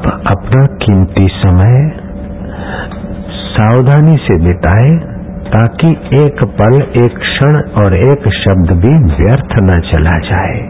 [0.00, 1.92] आप अपना कीमती समय
[3.30, 4.90] सावधानी से बिताए,
[5.48, 10.60] ताकि एक पल, एक क्षण और एक शब्द भी व्यर्थ न चला जाए।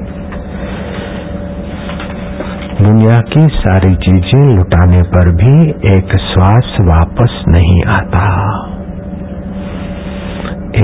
[2.82, 8.24] दुनिया की सारी चीज़ें लुटाने पर भी एक श्वास वापस नहीं आता।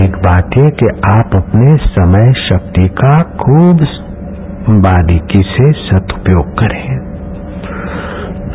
[0.05, 3.87] एक बात है कि आप अपने समय, शक्ति का खूब
[4.71, 7.16] बारीकी से सदुपयोग करें।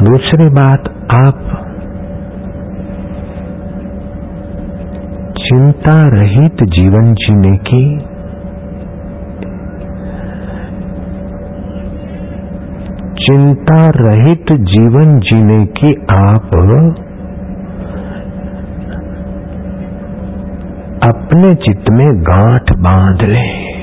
[0.02, 1.41] दूसरी बात, आप
[5.38, 7.84] चिंता रहित जीवन जीने की
[13.18, 16.49] चिंता रहित जीवन जीने की आप
[21.04, 23.80] अपने चित्त में गांठ बाँध लें।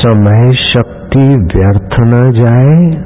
[0.00, 3.00] समय शक्ति व्यर्थ न जाए,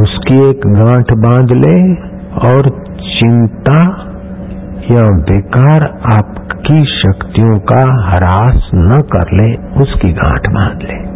[0.00, 1.94] उसकी एक गांठ बाँध ले
[2.48, 4.06] और चिंता
[4.90, 11.10] या बेकार आपकी शक्तियों का हरास न कर ले, उसकी गांठ बाँध ले।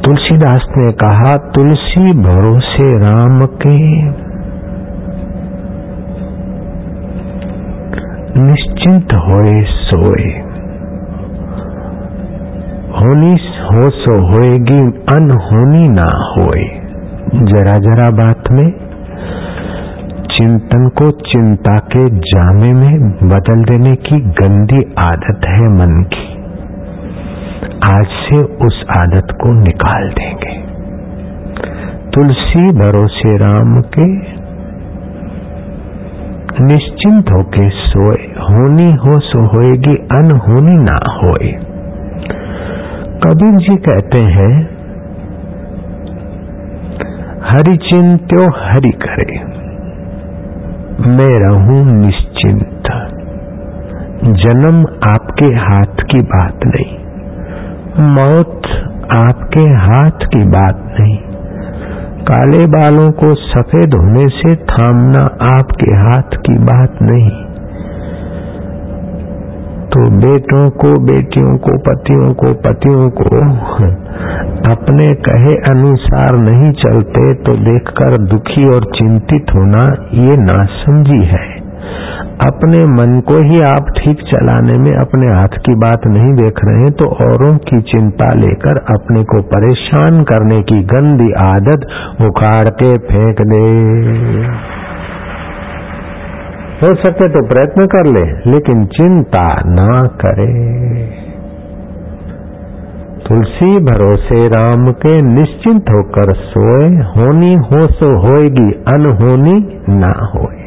[0.00, 3.78] तुलसीदास ने कहा, तुलसी भरोसे राम के
[8.40, 10.47] निश्चिंत होए सोए।
[12.88, 13.32] होनी
[13.64, 14.80] हो सो होएगी,
[15.16, 16.64] अनहोनी ना होए।
[17.34, 18.72] जरा जरा बात में,
[20.30, 26.38] चिंतन को चिंता के जामे में बदल देने की गंदी आदत है मन की।
[27.94, 30.58] आज से उस आदत को निकाल देंगे।
[32.10, 34.38] तुलसी भरोसे राम के,
[36.64, 41.67] निश्चिंत होके सोए। होनी हो सो होएगी, अनहोनी ना होए।
[43.18, 44.52] कबीर जी कहते हैं,
[47.44, 49.38] हरि चिंत्यो हरि करे,
[51.08, 52.90] मैं रहूँ निश्चिंत।
[54.38, 56.94] जन्म आपके हाथ की बात नहीं,
[58.14, 58.70] मौत
[59.16, 61.18] आपके हाथ की बात नहीं।
[62.24, 67.36] काले बालों को सफ़ेद होने से थामना आपके हाथ की बात नहीं।
[69.92, 73.28] तो बेटों को, बेटियों को, पतियों को पतियों को
[74.70, 79.84] अपने कहे अनुसार नहीं चलते तो देखकर दुखी और चिंतित होना
[80.18, 81.46] ये नासमझी है।
[82.40, 86.82] अपने मन को ही आप ठीक चलाने में अपने हाथ की बात नहीं देख रहे
[86.82, 91.86] हैं तो औरों की चिंता लेकर अपने को परेशान करने की गंदी आदत
[92.22, 93.64] उखाड़ के फेंक दे।
[96.82, 100.50] हो सके तो प्रयत्न कर ले, लेकिन चिंता ना करे।
[103.24, 109.56] तुलसी भरोसे राम के निश्चिंत होकर सोए, होनी हो सो होएगी, अनहोनी
[109.94, 110.60] ना होए।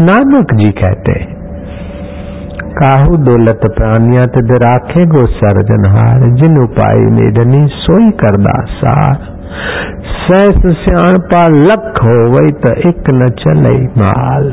[0.00, 1.14] नानक जी कहते,
[2.74, 9.36] काहू दौलत प्राणिया तद राखे गो सर्जनहार, जिन उपाय निधनी सोई करदा सार।
[10.18, 10.58] सैस
[11.30, 14.50] पा लख हो वही तो एक न चले माल।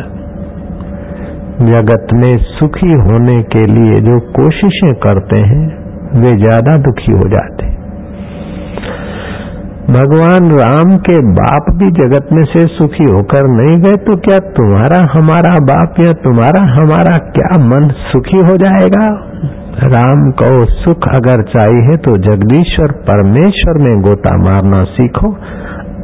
[1.61, 5.65] जगत में सुखी होने के लिए जो कोशिशें करते हैं,
[6.15, 7.73] वे ज़्यादा दुखी हो जाते
[9.87, 15.01] भगवान राम के बाप भी जगत में से सुखी होकर नहीं गए तो क्या तुम्हारा
[15.11, 19.05] हमारा बाप या तुम्हारा हमारा क्या मन सुखी हो जाएगा?
[19.85, 25.31] राम को सुख अगर चाहिए तो जगदीश्वर परमेश्वर में गोता मारना सीखो।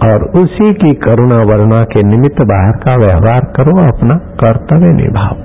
[0.03, 5.35] और उसी की करुणा वरुणा के निमित्त बाहर का व्यवहार करो, अपना कर्तव्य निभाओ।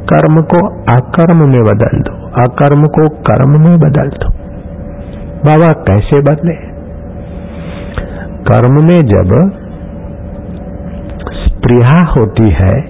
[0.00, 4.32] कर्म को अकर्म में बदल दो, अकर्म को कर्म में बदल दो।
[5.46, 6.70] बाबा कैसे बदले?
[8.42, 9.50] कर्म में जब
[11.32, 12.80] स्प्रिया होती है,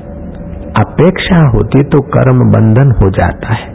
[0.80, 3.70] अपेक्षा होती तो कर्म बंधन हो जाता है।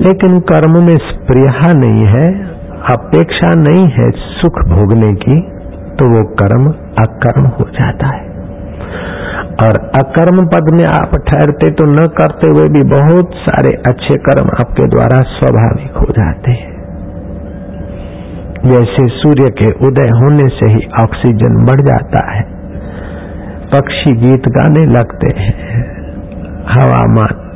[0.00, 2.49] लेकिन कर्म में स्प्रिया नहीं है
[2.88, 5.40] अपेक्षा नहीं है सुख भोगने की
[5.96, 6.66] तो वो कर्म
[6.98, 8.28] अकर्म हो जाता है।
[9.62, 14.50] और अकर्म पद में आप ठहरते तो न करते हुए भी बहुत सारे अच्छे कर्म
[14.60, 16.78] आपके द्वारा स्वाभाविक हो जाते हैं।
[18.64, 22.42] जैसे सूर्य के उदय होने से ही ऑक्सीजन बढ़ जाता है।
[23.72, 25.52] पक्षी गीत गाने लगते हैं।
[26.68, 27.46] हवामान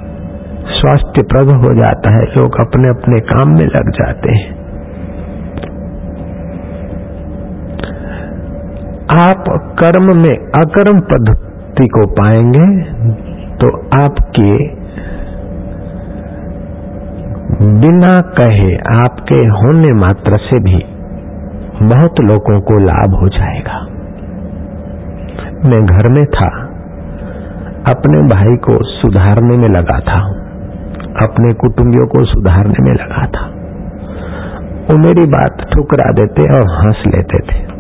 [0.66, 4.63] स्वास्थ्यप्रद हो जाता है। लोग अपने अपने काम में लग जाते हैं।
[9.12, 9.44] आप
[9.78, 12.66] कर्म में अकर्म पद्धति को पाएँगे
[13.54, 13.68] तो
[14.02, 14.52] आपके
[17.80, 20.82] बिना कहे, आपके होने मात्र से भी
[21.82, 23.80] बहुत लोगों को लाभ हो जाएगा।
[25.64, 26.48] मैं घर में था,
[27.88, 30.18] अपने भाई को सुधारने में लगा था,
[31.22, 33.46] अपने कुटुंबियों को सुधारने में लगा था।
[34.90, 37.73] वो मेरी बात ठुकरा देते और हंस लेते थे।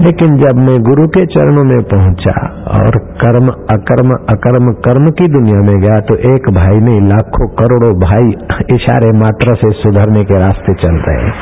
[0.00, 2.32] लेकिन जब मैं गुरु के चरणों में पहुँचा
[2.78, 7.92] और कर्म, अकर्म अकर्म, कर्म की दुनिया में गया तो एक भाई नहीं लाखों करोड़ों
[8.00, 8.28] भाई
[8.74, 11.32] इशारे मात्र से सुधरने के रास्ते चल रहे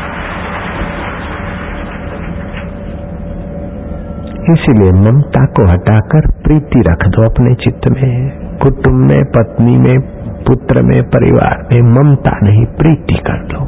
[4.53, 8.31] इसीलिए ममता को हटाकर प्रीति रख दो अपने चित्त में,
[8.63, 10.16] कुटुंब में, पत्नी में
[10.47, 13.65] पुत्र में, परिवार में ममता नहीं, प्रीति कर दो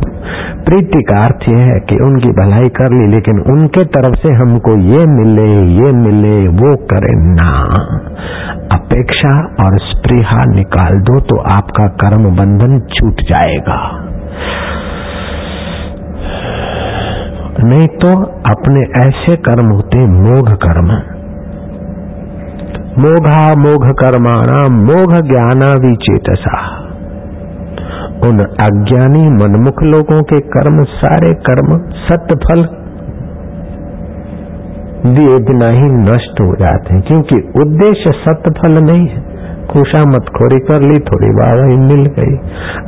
[0.64, 4.72] प्रीति का अर्थ यह है कि उनकी भलाई कर ली, लेकिन उनके तरफ़ से हमको
[4.88, 5.46] ये मिले
[5.76, 7.52] ये मिले, वो करे ना।
[8.72, 9.32] अपेक्षा
[9.64, 13.78] और स्प्रिहा निकाल दो तो आपका कर्म बंधन छूट जाएगा।
[17.64, 18.10] नहीं तो
[18.50, 21.17] अपने ऐसे कर्म होते मोघ कर्म।
[22.98, 26.58] मोघा मोघ कर्माणा मोघ ज्ञाना विचेतसा
[28.22, 31.78] उन अज्ञानी मनमुख लोगों के कर्म, सारे कर्म
[32.08, 32.62] सत्य फल
[35.14, 39.37] दिए बिना ही नष्ट हो जाते हैं, क्योंकि उद्देश्य सत्य फल नहीं है।
[39.70, 42.36] खुशामत खोरी कर ली, थोड़ी वाहवाही मिल गई।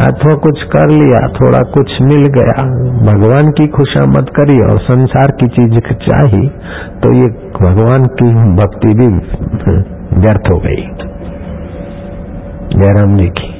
[0.07, 2.63] अथवा कुछ कर लिया, थोड़ा कुछ मिल गया।
[3.13, 6.49] भगवान की खुशामत करी और संसार की चीज़ चाही
[7.03, 7.29] तो ये
[7.63, 9.07] भगवान की भक्ति भी
[10.21, 10.89] व्यर्थ हो गई।
[12.81, 13.57] जयराम जी की।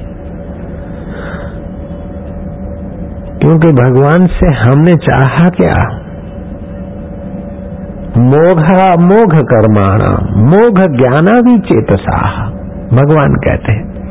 [3.39, 5.97] क्योंकि भगवान से हमने चाहा क्या?
[8.17, 8.59] मोघ
[8.99, 12.51] मोघ कर्माणा, मोघ ज्ञाना भी चेतसा।
[12.93, 14.01] भगवान कहते हैं,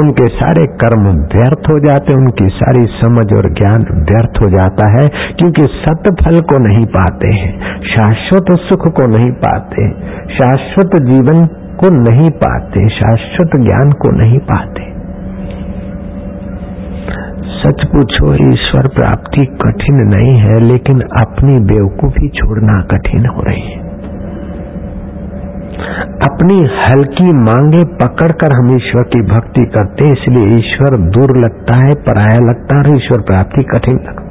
[0.00, 1.04] उनके सारे कर्म
[1.34, 6.40] व्यर्थ हो जाते उनकी सारी समझ और ज्ञान व्यर्थ हो जाता है, क्योंकि सत्य फल
[6.40, 9.88] को नहीं पाते हैं, शाश्वत सुख को नहीं पाते,
[10.34, 11.46] शाश्वत जीवन
[11.80, 14.92] को नहीं पाते, शाश्वत ज्ञान को नहीं पाते।
[17.56, 23.85] सच पूछो, ईश्वर प्राप्ति कठिन नहीं है, लेकिन अपनी बेवकूफ़ी छोड़ना कठिन हो रही है।
[26.22, 32.38] अपनी हल्की मांगे पकड़कर हम ईश्वर की भक्ति करते इसलिए ईश्वर दूर लगता है, पराया
[32.40, 34.24] लगता है और ईश्वर प्राप्ति कठिन लगती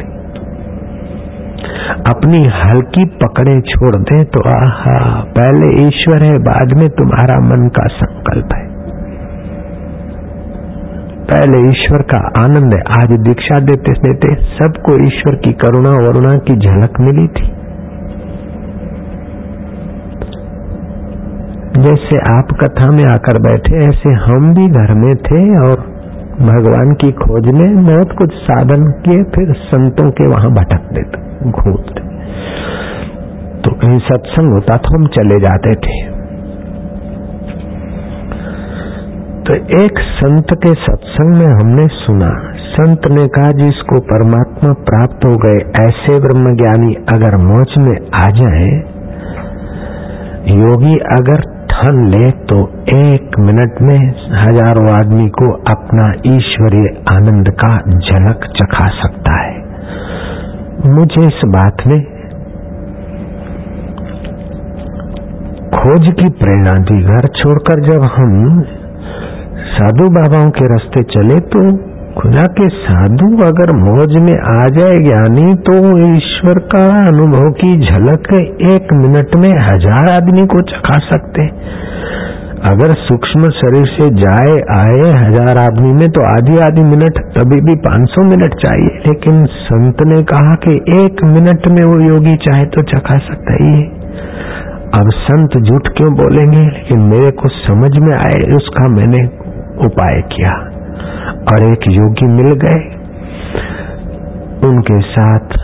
[2.07, 4.97] अपनी हल्की पकड़े छोड़ दे तो आहा,
[5.37, 8.63] पहले ईश्वर है, बाद में तुम्हारा मन का संकल्प है।
[11.29, 16.57] पहले ईश्वर का आनंद है, आज दीक्षा देते देते सबको ईश्वर की करुणा वरुणा की
[16.57, 17.47] झलक मिली थी।
[21.85, 25.83] जैसे आप कथा में आकर बैठे, ऐसे हम भी घर में थे और
[26.39, 31.03] भगवान की खोज में बहुत कुछ साधन किए, फिर संतों के वहाँ भटकते
[31.51, 32.03] घूमते।
[33.61, 35.95] तो कहीं सत्संग होता तो हम चले जाते थे।
[39.43, 42.29] तो एक संत के सत्संग में हमने सुना,
[42.67, 48.25] संत ने कहा, जिसको परमात्मा प्राप्त हो गए, ऐसे ब्रह्म ज्ञानी अगर मोच में आ
[48.31, 48.69] जाए,
[50.55, 52.57] योगी अगर ठन ले तो
[52.89, 53.97] एक मिनट में
[54.33, 61.97] हज़ारों आदमी को अपना ईश्वरीय आनंद का झलक चखा सकता है। मुझे इस बात में
[65.73, 68.37] खोज की प्रेरणा दी घर छोड़कर जब हम
[69.73, 71.65] साधु बाबाओं के रास्ते चले तो
[72.17, 75.73] खुदा के साधु अगर मौज में आ जाए ज्ञानी तो
[76.15, 78.33] ईश्वर का अनुभव की झलक
[78.65, 81.47] एक मिनट में हज़ार आदमी को चखा सकते।
[82.69, 87.75] अगर सूक्ष्म शरीर से जाए, आए हज़ार आदमी में तो आधी आधी मिनट, तभी भी
[87.75, 92.81] 500 मिनट चाहिए। लेकिन संत ने कहा कि एक मिनट में वो योगी चाहे तो
[92.81, 93.83] चखा सकता ही। है
[94.93, 96.63] अब संत झूठ क्यों बोलेंगे?
[96.65, 99.23] लेकिन मेरे को समझ में आए, उसका मैंने
[99.85, 100.74] उपाय किया।
[101.53, 102.83] और एक योगी मिल गए।
[104.67, 105.57] उनके साथ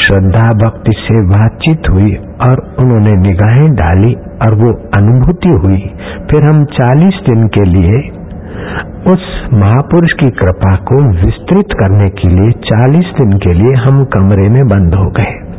[0.00, 5.80] श्रद्धा भक्ति से बातचीत हुई और उन्होंने निगाहें डाली और वो अनुभूति हुई।
[6.30, 8.02] फिर हम 40 दिन के लिए
[9.12, 14.48] उस महापुरुष की कृपा को विस्तृत करने के लिए 40 दिन के लिए हम कमरे
[14.48, 15.53] में बंद हो गए।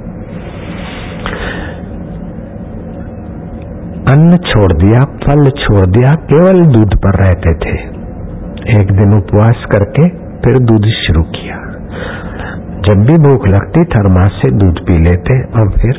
[4.08, 7.78] अन्न छोड़ दिया, फल छोड़ दिया, केवल दूध पर रहते थे।
[8.82, 11.56] एक दिन उपवास करके फिर दूध शुरू किया।
[12.86, 15.94] जब भी भूख लगती, थर्मास से दूध पी लेते और फिर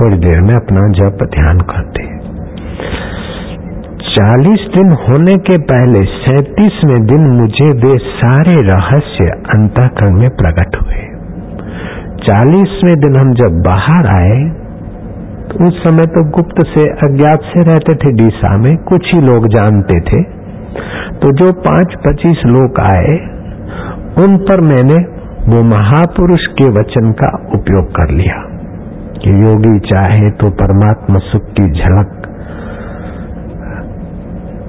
[0.00, 2.20] थोड़ी देर में अपना जप ध्यान करते।
[4.00, 11.10] चालीस दिन होने के पहले सैतीसवें दिन मुझे वे सारे रहस्य अंतकरण में प्रकट हुए।
[12.16, 14.59] चालीसवें दिन हम जब बाहर आए
[15.58, 20.00] उस समय तो गुप्त से अज्ञात से रहते थे डीसा में, कुछ ही लोग जानते
[20.00, 20.22] थे।
[21.20, 23.16] तो जो पाँच पच्चीस लोग आए,
[24.18, 24.98] उन पर मैंने
[25.48, 28.36] वो महापुरुष के वचन का उपयोग कर लिया
[29.16, 32.16] कि योगी चाहे तो परमात्मा सुख की झलक,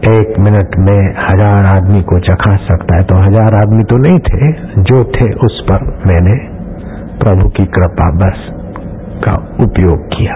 [0.07, 4.51] एक मिनट में हज़ार आदमी को चखा सकता है। तो हज़ार आदमी तो नहीं थे,
[4.83, 6.35] जो थे उस पर मैंने
[7.19, 8.49] प्रभु की कृपा बस
[9.23, 10.35] का उपयोग किया।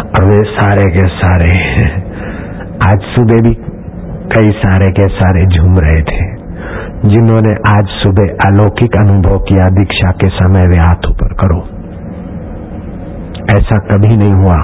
[0.00, 1.50] और वे सारे के सारे
[2.82, 3.54] आज सुबह भी
[4.36, 6.34] कई सारे के सारे झूम रहे थे।
[7.08, 11.58] जिन्होंने आज सुबह अलौकिक अनुभव किया, दीक्षा के समय वे हाथ ऊपर करो।
[13.58, 14.56] ऐसा कभी नहीं हुआ।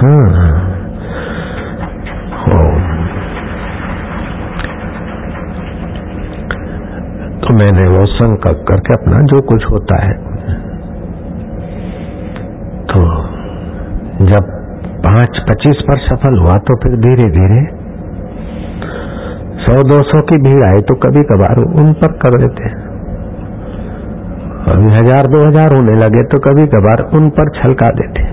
[0.00, 0.70] हाँ।
[7.40, 10.12] तो मैंने वो संकल्प करके अपना जो कुछ होता है
[12.84, 13.22] तो
[14.22, 14.48] जब
[15.04, 17.60] पाँच पच्चीस पर सफल हुआ तो फिर धीरे धीरे
[19.60, 22.72] सौ दो सौ की भीड़ आई तो कभी कभार उन पर कर देते।
[24.66, 28.26] अभी हज़ार दो हज़ार होने लगे तो कभी कभार उन पर छलका देते।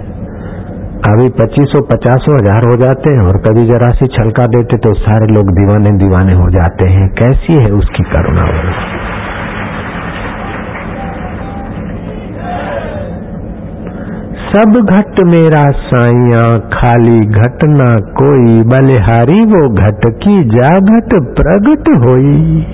[1.08, 5.34] अभी पच्चीसों, पचासों हज़ार हो जाते हैं और कभी जरा सी छलका देते तो सारे
[5.34, 8.48] लोग दीवाने दीवाने हो जाते हैं। कैसी है उसकी करुणा?
[14.47, 21.89] सब घट मेरा साइया खाली घट ना कोई, बलिहारी वो घट की जा घट प्रगट
[21.89, 22.65] होई।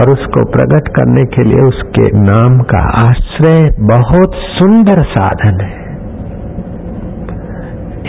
[0.00, 5.80] और उसको प्रकट करने के लिए उसके नाम का आश्रय बहुत सुंदर साधन है।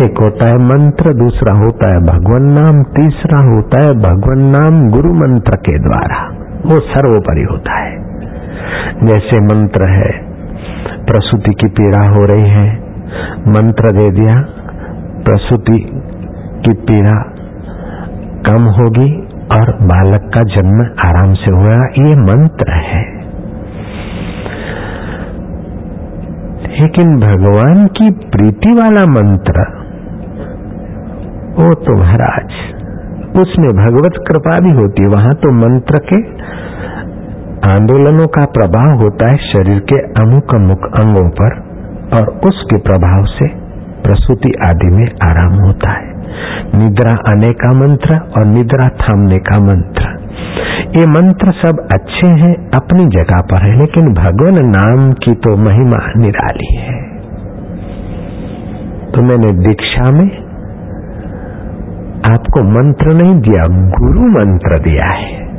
[0.05, 5.13] एक होता है मंत्र, दूसरा होता है भगवान नाम, तीसरा होता है भगवान नाम गुरु
[5.13, 6.29] मंत्र के द्वारा।
[6.65, 8.10] वो सर्वोपरि होता है।
[9.03, 10.11] जैसे मंत्र है,
[11.05, 12.77] प्रसूति की पीड़ा हो रही है।
[13.47, 14.35] मंत्र दे दिया,
[15.23, 15.79] प्रसूति
[16.65, 17.23] की पीड़ा
[18.45, 23.21] कम होगी और बालक का जन्म आराम से होगा। ये मंत्र है।
[26.81, 29.81] लेकिन भगवान की प्रीति वाला मंत्र,
[31.59, 32.45] वो तो महाराज,
[33.37, 36.21] उसमें भगवत कृपा भी होती है। वहाँ तो मंत्र के
[37.65, 41.51] आंदोलनों का प्रभाव होता है शरीर के अमुक अमुक अंगों पर
[42.13, 43.47] और उसके प्रभाव से
[44.01, 46.09] प्रसूति आदि में आराम होता है।
[46.75, 50.01] निद्रा आने का मंत्र और निद्रा थामने का मंत्र।
[50.99, 55.99] ये मंत्र सब अच्छे हैं, अपनी जगह पर है, लेकिन भगवान नाम की तो महिमा
[56.15, 57.01] निराली है।
[59.11, 60.27] तो मैंने दीक्षा में
[62.33, 63.63] आपको मंत्र नहीं दिया,
[63.97, 65.50] गुरु मंत्र दिया है।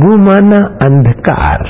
[0.00, 1.66] गुमाना अंधकार।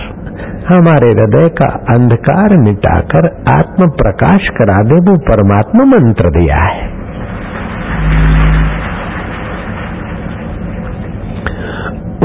[0.69, 7.03] हमारे हृदय का अंधकार मिटाकर आत्म प्रकाश करा दे, वो परमात्मा मंत्र दिया है।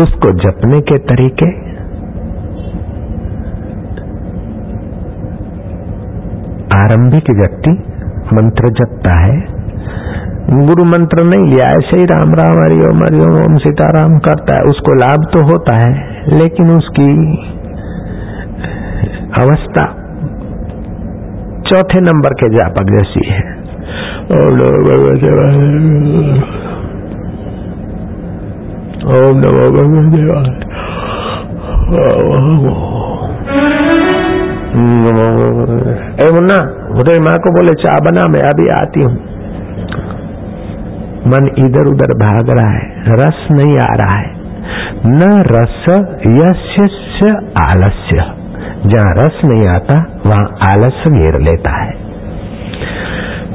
[0.04, 1.68] उसको जपने के तरीके?
[6.78, 7.72] आरंभिक व्यक्ति
[8.36, 9.58] मंत्र जपता है।
[10.50, 14.58] गुरु मंत्र नहीं लिया। ऐसे ही राम राम हरि ओम हरिओम ओम ओम सीताराम करता
[14.58, 15.90] है। उसको लाभ तो होता है,
[16.34, 17.08] लेकिन उसकी
[19.42, 19.86] अवस्था
[21.68, 23.42] चौथे नंबर के जापक जैसी है।
[24.36, 24.52] ओम
[29.38, 30.38] नमो ओम नमो
[35.58, 35.86] भगवते
[36.20, 36.58] ए मुन्ना,
[37.00, 39.16] उदय माँ को बोले चाय बना मैं अभी आती हूँ।
[41.28, 44.38] मन इधर उधर भाग रहा है, रस नहीं आ रहा है।
[45.06, 45.86] न रस
[46.28, 48.24] यश्य आलस्य।
[48.86, 51.92] जहाँ रस नहीं आता, वहाँ आलस्य घेर लेता है।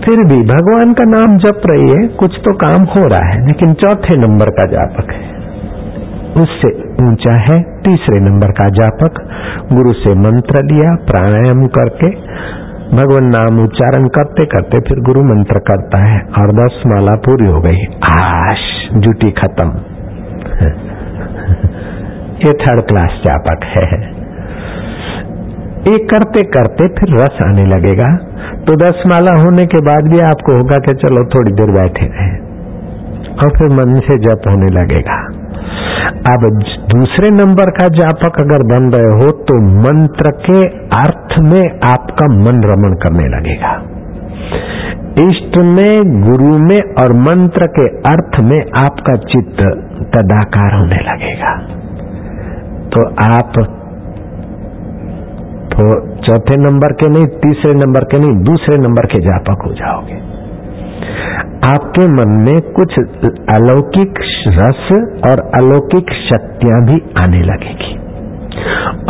[0.04, 3.74] फिर भी भगवान का नाम जप रही है, कुछ तो काम हो रहा है, लेकिन
[3.74, 5.32] चौथे नंबर का जापक है।
[6.42, 6.68] उससे
[7.04, 9.28] ऊँचा है, तीसरे नंबर का जापक।
[9.72, 12.10] गुरु से मंत्र लिया, प्राणायाम करके
[12.94, 17.60] भगवान नाम उच्चारण करते करते फिर गुरु मंत्र करता है। और दस माला पूरी हो
[17.60, 17.78] गई।
[18.22, 19.68] आश ड्यूटी खत्म।
[22.46, 24.12] ये थर्ड क्लास चापक है।
[25.92, 28.16] ये करते करते फिर रस आने लगेगा।
[28.66, 32.36] तो दस माला होने के बाद भी आपको होगा कि चलो थोड़ी देर बैठे रहे।
[33.32, 35.41] और फिर मन से जप होने लगेगा।
[36.30, 36.44] अब
[36.90, 40.60] दूसरे नंबर का जापक अगर बन रहे हो तो मंत्र के
[40.98, 43.72] अर्थ में आपका मन रमण करने लगेगा।
[45.20, 49.62] इष्ट में, गुरु में और मंत्र के अर्थ में आपका चित्त
[50.14, 51.54] तदाकार होने लगेगा।
[52.88, 53.52] तो आप
[55.72, 55.84] तो
[56.22, 60.31] चौथे नंबर के नहीं, तीसरे नंबर के नहीं, दूसरे नंबर के जापक हो जाओगे।
[61.74, 62.92] आपके मन में कुछ
[63.56, 64.14] अलौकिक
[64.46, 64.88] रस
[65.24, 67.98] और अलौकिक शक्तियाँ भी आने लगेगी।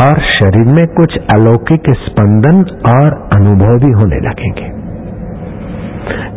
[0.05, 2.57] और शरीर में कुछ अलौकिक स्पंदन
[2.97, 4.83] और अनुभव भी होने लगेंगे।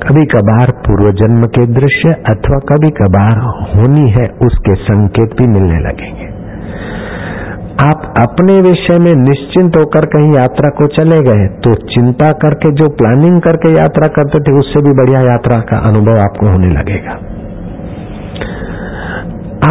[0.08, 3.38] कभी कभार पूर्व जन्म के दृश्य अथवा कभी कभार
[3.76, 6.36] होनी है, उसके संकेत भी मिलने लगेंगे।
[7.84, 12.90] आप अपने विषय में निश्चिंत होकर कहीं यात्रा को चले गए तो चिंता करके जो
[12.90, 17.12] प्लानिंग करके यात्रा करते थे, उससे भी बढ़िया यात्रा का अनुभव आपको होने लगेगा।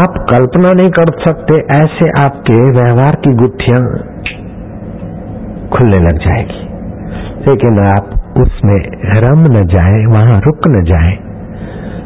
[0.03, 3.83] आप कल्पना नहीं कर सकते, ऐसे आपके व्यवहार की गुत्थियाँ
[5.69, 6.61] खुलने लग जाएगी।
[7.51, 8.79] लेकिन आप उसमें
[9.21, 11.34] रम न जाए, वहाँ रुक न जाए।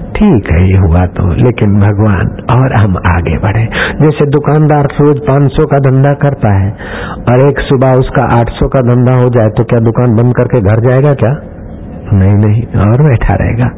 [0.08, 3.64] ठीक है, ये हुआ तो लेकिन भगवान, और हम आगे बढ़े।
[4.00, 6.70] जैसे दुकानदार रोज 500 का धंधा करता है,
[7.28, 10.80] और एक सुबह उसका 800 का धंधा हो जाए तो क्या दुकान बंद करके घर
[10.80, 11.32] जाएगा क्या?
[12.12, 13.70] नहीं नहीं, और बैठा रहेगा।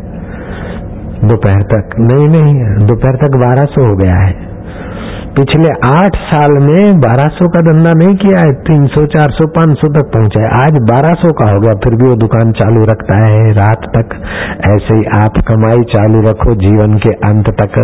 [1.25, 4.35] दोपहर तक, नहीं नहीं, दोपहर तक बारह सौ हो गया है।
[5.37, 9.47] पिछले आठ साल में बारह सौ का धंधा नहीं किया है, तीन सौ, चार सौ,
[9.47, 12.53] पाँच सौ तक पहुँचा है। आज बारह सौ का हो गया फिर भी वो दुकान
[12.53, 14.17] चालू रखता है रात तक।
[14.69, 17.79] ऐसे ही आप कमाई चालू रखो जीवन के अंत तक।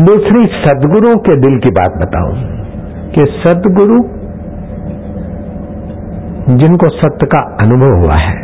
[0.00, 2.34] दूसरी, सदगुरु के दिल की बात बताऊँ
[3.10, 4.02] कि सदगुरु
[6.56, 8.36] जिनको सत्य का अनुभव हुआ है,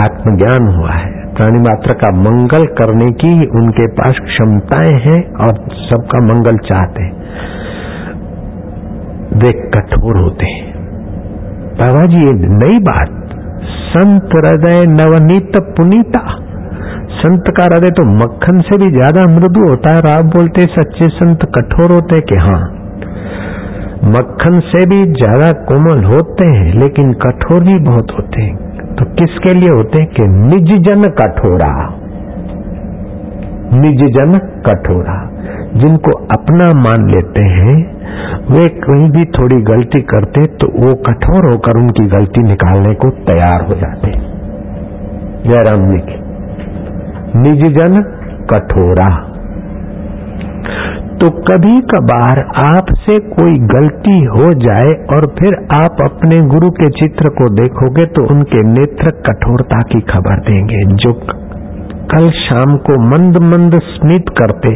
[0.00, 3.28] आत्मज्ञान हुआ है प्राणी मात्र का मंगल करने की
[3.58, 7.14] उनके पास क्षमताएँ हैं और सबका मंगल चाहते हैं।
[9.34, 10.66] वे कठोर होते हैं।
[11.78, 13.16] बाबा जी ये नई बात।
[13.86, 16.22] संत हृदय नवनीत पुनीता।
[17.14, 21.50] संत का हृदय तो मक्खन से भी ज़्यादा मृदु होता है आप बोलते सच्चे संत
[21.54, 22.62] कठोर होते कि हाँ।
[24.12, 28.69] मक्खन से भी ज़्यादा कोमल होते हैं, लेकिन कठोर भी बहुत होते हैं।
[29.00, 31.94] तो किसके लिए होते हैं कि निज जन कठोरा?
[33.72, 35.30] निज जन कठोरा।
[35.74, 37.96] जिनको अपना मान लेते हैं,
[38.50, 43.62] वे कहीं भी थोड़ी गलती करते तो वो कठोर होकर उनकी गलती निकालने को तैयार
[43.62, 44.10] हो जाते।
[45.48, 46.20] जयराम जी की।
[47.38, 48.02] निज जन
[48.50, 49.29] कठोरा।
[51.20, 57.28] तो कभी कभार आपसे कोई गलती हो जाए और फिर आप अपने गुरु के चित्र
[57.30, 61.12] को देखोगे तो उनके नेत्र कठोरता की खबर देंगे, जो
[62.12, 64.70] कल शाम को मंद मंद स्मित करते,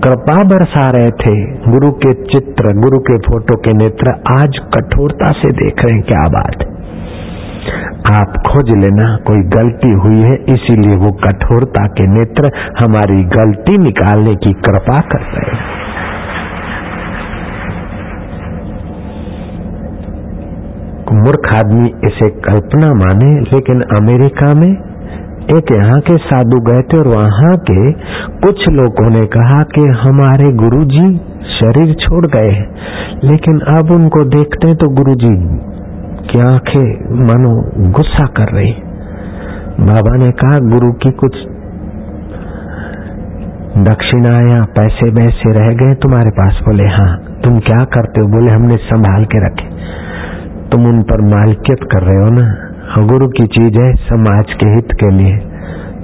[0.00, 1.34] कृपा बरसा रहे थे।
[1.70, 6.22] गुरु के चित्र, गुरु के फ़ोटो के नेत्र आज कठोरता से देख रहे हैं, क्या
[6.30, 6.72] बात है।
[8.10, 14.34] आप खोज लेना, कोई गलती हुई है, इसीलिए वो कठोरता के नेत्र हमारी गलती निकालने
[14.36, 15.72] की कृपा कर रहे हैं।
[21.24, 24.70] मूर्ख आदमी इसे कल्पना माने, लेकिन अमेरिका में
[25.50, 27.92] एक यहाँ के साधु गए थे और वहाँ के
[28.38, 31.04] कुछ लोगों ने कहा कि हमारे गुरुजी
[31.50, 32.52] शरीर छोड़ गए
[33.24, 35.34] लेकिन अब उनको देखते हैं तो गुरुजी
[36.30, 36.84] की आँखें
[37.26, 37.52] मानो
[37.90, 38.72] गुस्सा कर रही।
[39.80, 41.36] बाबा ने कहा गुरु की कुछ
[43.78, 48.26] दक्षिणा या पैसे वैसे रह गए तुम्हारे पास। बोले हाँ तुम क्या करते हो?
[48.26, 49.68] बोले हमने संभाल के रखे।
[50.68, 52.44] तुम उन पर मालिकियत कर रहे हो ना?
[52.88, 55.38] हाँ, गुरु की चीज़ है समाज के हित के लिए।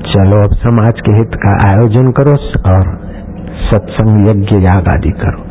[0.01, 2.33] चलो अब समाज के हित का आयोजन करो
[2.75, 3.10] और
[3.61, 5.43] सत्संग यज्ञ याग आदि करो।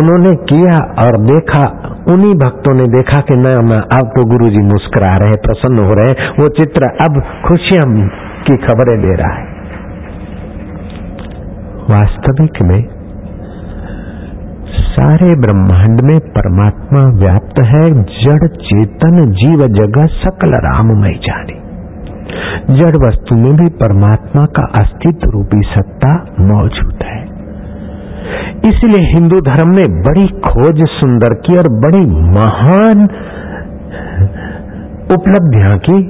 [0.00, 1.64] उन्होंने किया और देखा,
[2.08, 5.94] उन्हीं भक्तों ने देखा कि न न, अब तो गुरु जी मुस्कुरा रहे, प्रसन्न हो
[5.94, 8.08] रहे, वो चित्र अब खुशियाँ
[8.46, 9.58] की खबरें दे रहा है।
[11.90, 12.84] वास्तविक में
[14.68, 21.58] सारे ब्रह्मांड में परमात्मा व्याप्त है, जड़, चेतन, जीव, जगत, सकल राम राममय जानी
[22.70, 27.37] जड़ वस्तु में भी परमात्मा का अस्तित्व रूपी सत्ता मौजूद है।
[28.68, 32.04] इसलिए हिंदू धर्म ने बड़ी खोज सुंदर की और बड़ी
[32.34, 33.04] महान
[35.10, 36.02] उपलब्धियाँ की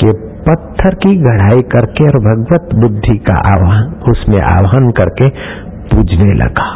[0.00, 0.12] कि
[0.48, 5.28] पत्थर की गढ़ाई करके और भगवत बुद्धि का आह्वान, उसमें आह्वान करके
[5.90, 6.68] पूजने लगा।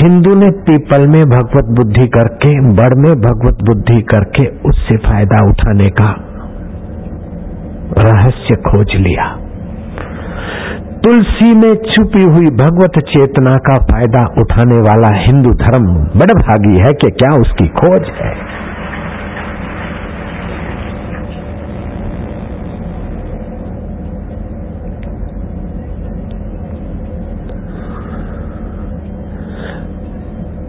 [0.00, 5.90] हिंदू ने पीपल में भगवत बुद्धि करके, बड़ में भगवत बुद्धि करके उससे फ़ायदा उठाने
[5.90, 6.14] का
[7.98, 9.24] रहस्य खोज लिया।
[11.06, 17.10] तुलसी में छुपी हुई भगवत चेतना का फ़ायदा उठाने वाला हिंदू धर्म बड़भागी है कि
[17.10, 18.32] क्या उसकी खोज है?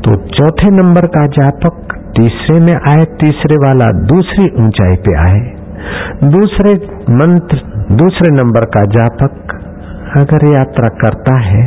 [0.01, 5.39] तो चौथे नंबर का जातक तीसरे में आए, तीसरे वाला दूसरी ऊंचाई पे आए।
[6.23, 6.73] दूसरे
[7.09, 9.56] मंत्र, दूसरे नंबर का जातक
[10.17, 11.63] अगर यात्रा करता है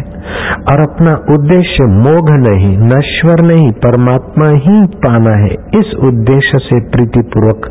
[0.70, 7.68] और अपना उद्देश्य मोघ नहीं, नश्वर नहीं, परमात्मा ही पाना है, इस उद्देश्य से प्रीतिपूर्वक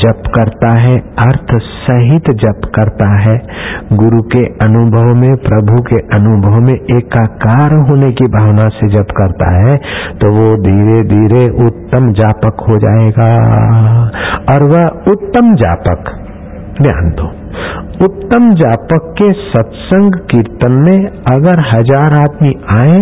[0.00, 3.36] जप करता है, अर्थ सहित जप करता है,
[3.92, 9.50] गुरु के अनुभव में, प्रभु के अनुभव में एकाकार होने की भावना से जप करता
[9.58, 9.76] है
[10.18, 13.32] तो वो धीरे धीरे उत्तम जापक हो जाएगा।
[14.50, 16.14] और वह उत्तम जापक,
[16.82, 17.37] ध्यान दो।
[18.02, 22.98] उत्तम जापक के सत्संग कीर्तन में अगर हज़ार आदमी आए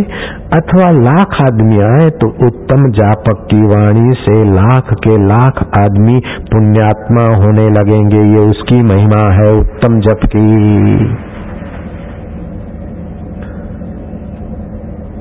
[0.55, 6.19] अथवा लाख आदमी आए तो उत्तम जापक की वाणी से लाख के लाख आदमी
[6.53, 10.45] पुण्यात्मा होने लगेंगे। ये उसकी महिमा है उत्तम जप की।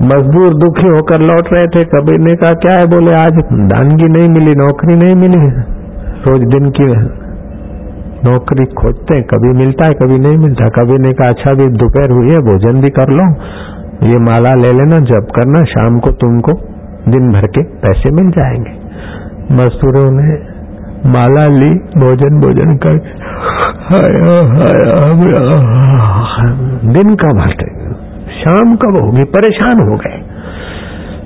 [0.05, 2.87] मजदूर दुखी होकर लौट रहे थे कबीर ने कहा, क्या है?
[2.87, 5.45] बोले, आज दानगी नहीं मिली, नौकरी नहीं मिली।
[6.25, 6.89] रोज दिन की
[8.23, 12.11] नौकरी खोजते हैं, कभी मिलता है, कभी नहीं मिलता, कभी ने कहा अच्छा भी दोपहर
[12.11, 13.25] हुई है, भोजन भी कर लो,
[14.07, 16.51] ये माला ले लेना, जब करना, शाम को तुमको
[17.11, 18.71] दिन भर के पैसे मिल जाएँगे।
[19.51, 20.55] मजदूरों ने
[21.09, 22.97] माला ली, भोजन भोजन कर
[26.93, 27.85] दिन कब हटे
[28.41, 29.23] शाम कब होगी?
[29.23, 30.34] परेशान हो गए।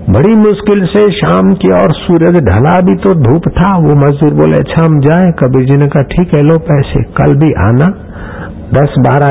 [0.09, 4.57] बड़ी मुश्किल से शाम की और सूरज ढला भी तो धूप था। वो मजदूर बोले
[4.57, 7.89] अच्छा हम जाए। कबीर जी ने कहा, ठीक है, लो पैसे। कल भी आना।
[8.73, 9.27] दस बारह,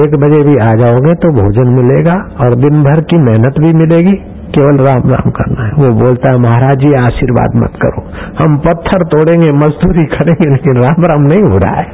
[0.00, 4.14] एक बजे भी आ जाओगे तो भोजन मिलेगा और दिन भर की मेहनत भी मिलेगी।
[4.54, 8.06] केवल राम राम करना है। वो बोलता है, महाराज जी, आशीर्वाद मत करो।
[8.38, 11.84] हम पत्थर तोड़ेंगे, मजदूरी करेंगे, लेकिन राम राम नहीं हो रहा है।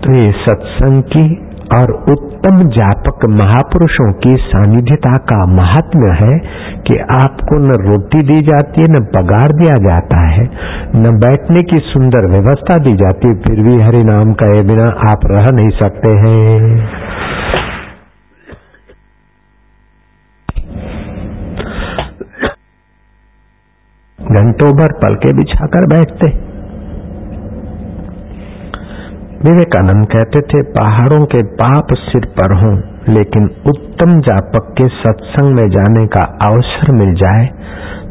[0.00, 1.24] तो ये सत्संग की
[1.74, 6.38] और उत्तम जापक महापुरुषों की सानिध्यता का महात्म्य है
[6.78, 10.44] कि आपको न रोटी दी जाती है, न पगार दिया जाता है,
[10.96, 15.20] न बैठने की सुंदर व्यवस्था दी जाती है, फिर भी हरि नाम कहे बिना आप
[15.26, 16.86] रह नहीं सकते हैं।
[24.18, 26.51] घंटों भर पलके बिछाकर बैठते।
[29.44, 32.74] विवेकानंद कहते थे, पहाड़ों के पाप सिर पर हों,
[33.14, 37.46] लेकिन उत्तम जापक के सत्संग में जाने का अवसर मिल जाए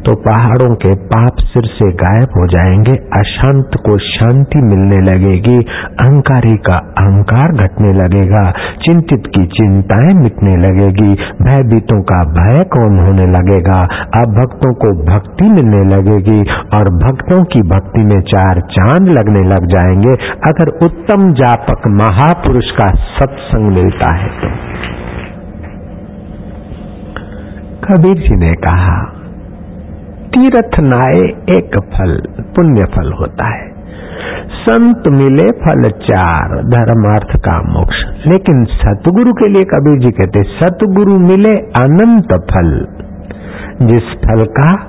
[0.06, 5.56] तो पहाड़ों के पाप सिर से गायब हो जाएँगे। अशांत को शांति मिलने लगेगी।
[6.00, 8.50] अहंकारी का अहंकार घटने लगेगा।
[8.82, 13.80] चिंतित की चिंताएँ मिटने लगेगी। भयभीतों का भय कौन होने लगेगा?
[14.22, 16.40] अब भक्तों को भक्ति मिलने लगेगी
[16.74, 20.14] और भक्तों की भक्ति में चार चाँद लगने लग जाएँगे।
[20.50, 24.54] अगर उत्तम जापक महापुरुष का सत्संग मिलता है तो।
[27.84, 29.21] कबीर जी ने कहा
[30.34, 31.20] तीर्थ नाए
[31.58, 33.72] एक फल, पुण्य फल होता है।
[34.52, 41.18] संत मिले फल चार, धर्मार्थ का मोक्ष। लेकिन सतगुरु के लिए कबीर जी कहते, सतगुरु
[41.18, 42.86] मिले अनंत फल।
[43.86, 44.88] जिस फल का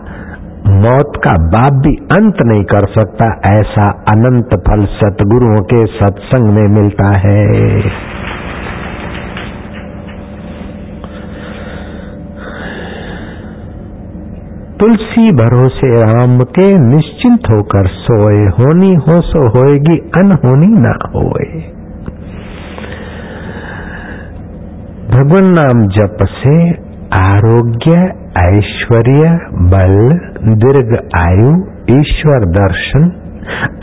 [0.67, 6.67] मौत का बाप भी अंत नहीं कर सकता, ऐसा अनंत फल सतगुरुओं के सत्संग में
[6.67, 7.81] मिलता है।
[14.83, 21.61] तुलसी भरोसे राम के निश्चिंत होकर सोए। होनी हो सो होएगी, अनहोनी ना होए।
[25.09, 26.71] भगवान नाम जप से
[27.13, 27.91] आरोग्य,
[28.43, 30.19] ऐश्वर्य, बल,
[30.55, 31.55] दीर्घ आयु,
[31.99, 33.11] ईश्वर दर्शन।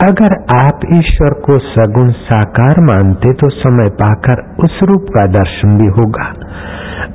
[0.01, 5.87] अगर आप ईश्वर को सगुण साकार मानते तो समय पाकर उस रूप का दर्शन भी
[5.87, 6.33] होगा।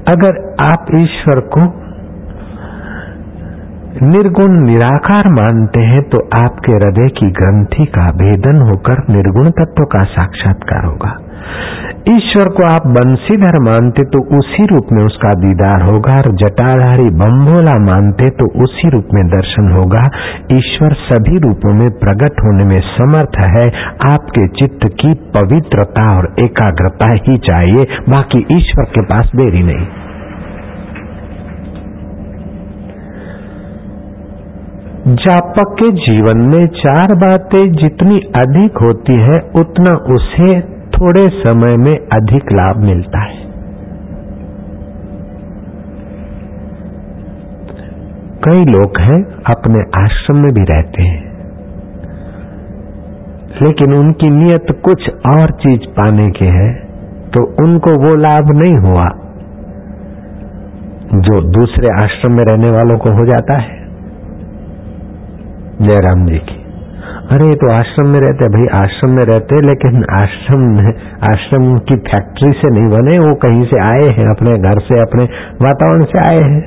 [0.08, 1.85] अगर आप ईश्वर को
[4.02, 10.02] निर्गुण निराकार मानते हैं तो आपके हृदय की ग्रंथि का भेदन होकर निर्गुण तत्व का
[10.04, 11.12] साक्षात्कार होगा।
[12.08, 17.78] ईश्वर को आप बंसीधर मानते तो उसी रूप में उसका दीदार होगा। और जटाधारी बम्भोला
[17.86, 20.04] मानते तो उसी रूप में दर्शन होगा।
[20.52, 23.66] ईश्वर सभी रूपों में प्रकट होने में समर्थ है।
[24.06, 29.86] आपके चित्त की पवित्रता और एकाग्रता ही चाहिए। बाकी ईश्वर के पास देरी नहीं।
[35.06, 41.98] जापक के जीवन में चार बातें जितनी अधिक होती है, उतना उसे थोड़े समय में
[42.12, 43.44] अधिक लाभ मिलता है।
[48.44, 51.22] कई लोग हैं, अपने आश्रम में भी रहते हैं।
[53.62, 56.68] लेकिन उनकी नियत कुछ और चीज़ पाने की है
[57.30, 59.08] तो उनको वो लाभ नहीं हुआ,
[61.22, 63.85] जो दूसरे आश्रम में रहने वालों को हो जाता है।
[65.80, 66.62] जयराम जी की।
[67.30, 70.62] अरे तो आश्रम में रहते भाई, आश्रम में रहते लेकिन आश्रम
[71.24, 75.24] आश्रम की फैक्ट्री से नहीं बने, वो कहीं से आए हैं, अपने घर से, अपने
[75.62, 76.64] वातावरण से आए हैं।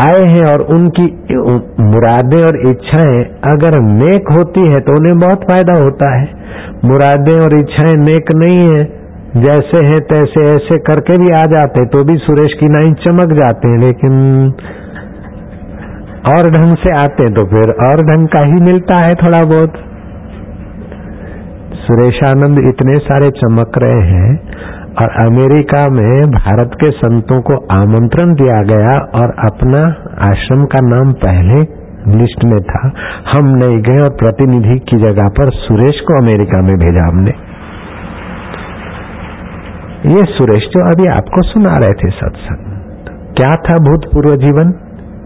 [0.00, 1.06] आए हैं और उनकी
[1.86, 6.28] मुरादें और इच्छाएँ, अगर नेक होती है तो उन्हें बहुत फ़ायदा होता है।
[6.84, 8.84] मुरादें और इच्छाएँ नेक नहीं है,
[9.38, 13.68] जैसे हैं, तैसे, ऐसे करके भी आ जाते तो भी सुरेश की नाई चमक जाते
[13.68, 14.14] हैं, लेकिन
[16.28, 19.80] और ढंग से आते तो फिर और ढंग का ही मिलता है थोड़ा बहुत।
[21.82, 24.28] सुरेशानंद इतने सारे चमक रहे हैं
[25.00, 29.80] और अमेरिका में भारत के संतों को आमंत्रण दिया गया और अपना
[30.26, 31.58] आश्रम का नाम पहले
[32.12, 32.82] लिस्ट में था।
[33.28, 37.34] हम नहीं गए और प्रतिनिधि की जगह पर सुरेश को अमेरिका में भेजा हमने।
[40.12, 42.64] ये सुरेश जो अभी आपको सुना रहे थे सत्संग,
[43.36, 44.72] क्या था भूतपूर्व जीवन?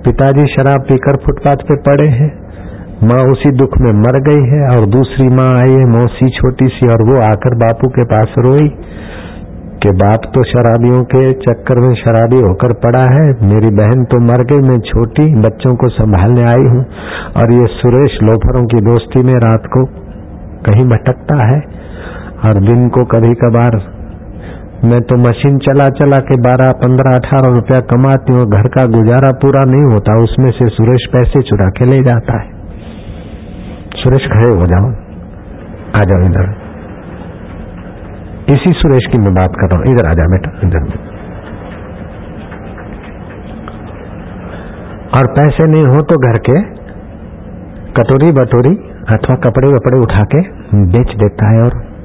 [0.06, 2.32] पिताजी शराब पीकर फुटपाथ पे पड़े हैं।
[3.04, 6.88] माँ उसी दुख में मर गई है और दूसरी माँ आई है मौसी छोटी सी
[6.88, 8.68] और वो आकर बापू के पास रोई।
[9.82, 14.44] कि बाप तो शराबियों के चक्कर में शराबी होकर पड़ा है। मेरी बहन तो मर
[14.44, 16.86] गई, मैं छोटी, बच्चों को संभालने आई हूँ।
[17.36, 19.84] और ये सुरेश लोफरों की दोस्ती में रात को
[20.66, 21.60] कहीं भटकता है।
[22.44, 23.95] और दिन को कभी कभार
[24.84, 29.30] मैं तो मशीन चला चला के बारह, पंद्रह, अठारह रुपया कमाती हूँ, घर का गुजारा
[29.32, 32.50] पूरा नहीं होता, उसमें से सुरेश पैसे चुरा के ले जाता है।
[33.96, 34.90] सुरेश खड़े हो जाओ।
[36.00, 36.54] आ जाओ इधर।
[38.52, 41.16] इसी सुरेश की मैं बात कर रहा हूँ। इधर आ जाओ बेटा, इधर।
[45.14, 46.60] और पैसे नहीं हो तो घर के
[47.92, 48.76] कटोरी बटोरी
[49.08, 50.40] अथवा कपड़े वपड़े उठा के
[50.74, 51.95] बेच देता है और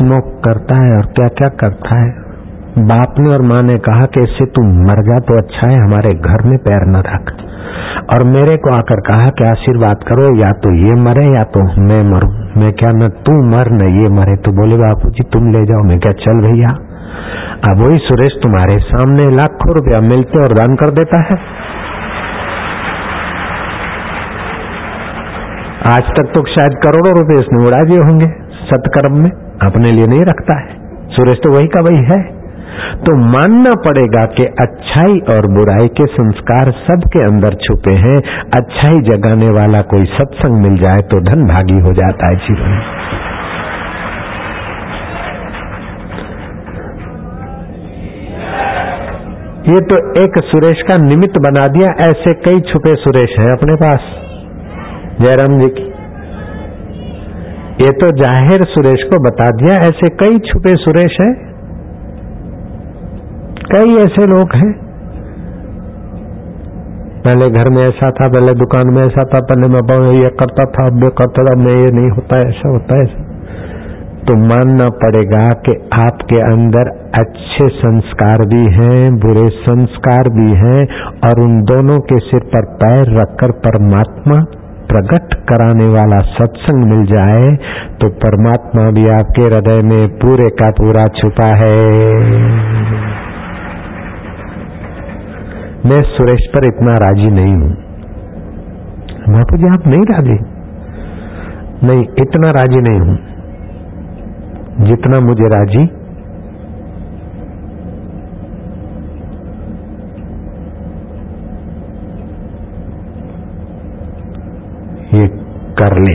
[0.00, 2.30] स्मोक करता है और क्या क्या करता है?
[2.78, 6.14] बाप ने और माँ ने कहा कि इससे तू मर जा तो अच्छा है, हमारे
[6.14, 7.32] घर में पैर न रख।
[8.14, 12.02] और मेरे को आकर कहा कि आशीर्वाद करो, या तो ये मरे, या तो मैं
[12.02, 15.64] मरूं। मैं क्या, न तू मर, न ये मरे। तो बोले, बापू जी, तुम ले
[15.64, 16.68] जाओ। मैं क्या, चल भैया।
[17.70, 21.36] अब वही सुरेश तुम्हारे सामने लाखों रुपया मिलते और दान कर देता है।
[25.92, 29.30] आज तक तो शायद करोड़ों रुपए इसने उड़ा दिए होंगे। सत्कर्म में
[29.62, 30.78] अपने लिए नहीं रखता है।
[31.10, 32.20] सूरज तो वही का वही है।
[33.00, 38.16] तो मानना पड़ेगा कि अच्छाई और बुराई के संस्कार सबके अंदर छुपे हैं।
[38.54, 42.78] अच्छाई जगाने वाला कोई सत्संग मिल जाए तो धन भागी हो जाता है जीवन।
[49.66, 54.10] ये तो एक सुरेश का निमित्त बना दिया। ऐसे कई छुपे सुरेश हैं अपने पास।
[55.20, 55.89] जयराम जी की।
[57.80, 61.32] ये तो ज़ाहिर सुरेश को बता दिया, ऐसे कई छुपे सुरेश हैं।
[63.72, 64.72] कई ऐसे लोग हैं।
[67.24, 70.86] पहले घर में ऐसा था, पहले दुकान में ऐसा था, पहले मैं ये करता था,
[70.86, 73.26] अब मैं करता था मैं ये नहीं होता, ऐसा होता है। ऐसा
[74.20, 80.80] तो मानना पड़ेगा कि आपके अंदर अच्छे संस्कार भी हैं, बुरे संस्कार भी हैं,
[81.28, 84.40] और उन दोनों के सिर पर पैर रखकर परमात्मा
[84.90, 87.50] प्रकट कराने वाला सत्संग मिल जाए
[88.00, 91.76] तो परमात्मा भी आपके हृदय में पूरे का पूरा छुपा है।
[95.86, 97.70] मैं सुरेश पर इतना राज़ी नहीं हूँ।
[99.28, 100.38] बापू जी आप नहीं राज़ी?
[101.82, 103.16] नहीं, इतना राज़ी नहीं हूँ
[104.86, 105.84] जितना मुझे राज़ी
[115.14, 115.26] ये
[115.78, 116.14] कर ले।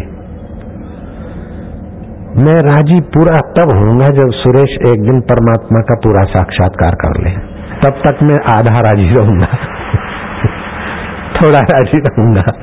[2.43, 7.29] मैं राज़ी पूरा तब होऊँगा जब सुरेश एक दिन परमात्मा का पूरा साक्षात्कार कर ले।
[7.84, 9.47] तब तक मैं आधा राज़ी रहूँगा।
[11.41, 12.53] थोड़ा राज़ी रहूँगा।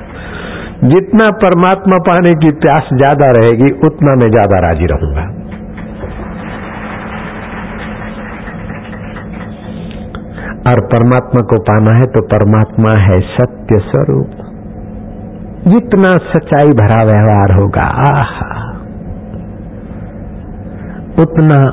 [0.85, 5.31] जितना परमात्मा पाने की प्यास ज़्यादा रहेगी, उतना मैं ज़्यादा राज़ी रहूँगा।
[10.71, 14.52] और परमात्मा को पाना है तो परमात्मा है सत्य स्वरूप।
[15.69, 18.71] जितना सच्चाई भरा व्यवहार होगा, आहा।
[21.19, 21.65] उतना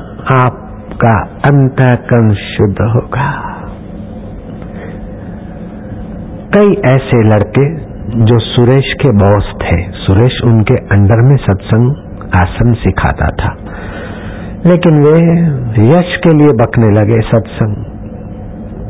[0.44, 3.56] आपका अंतकन शुद्ध होगा।
[6.54, 7.74] कई ऐसे लड़के
[8.24, 11.90] जो सुरेश के बॉस थे। सुरेश उनके अंडर में सत्संग,
[12.34, 13.56] आसन सिखाता था।
[14.66, 15.20] लेकिन वे
[15.98, 17.89] यश के लिए बकने लगे सत्संग।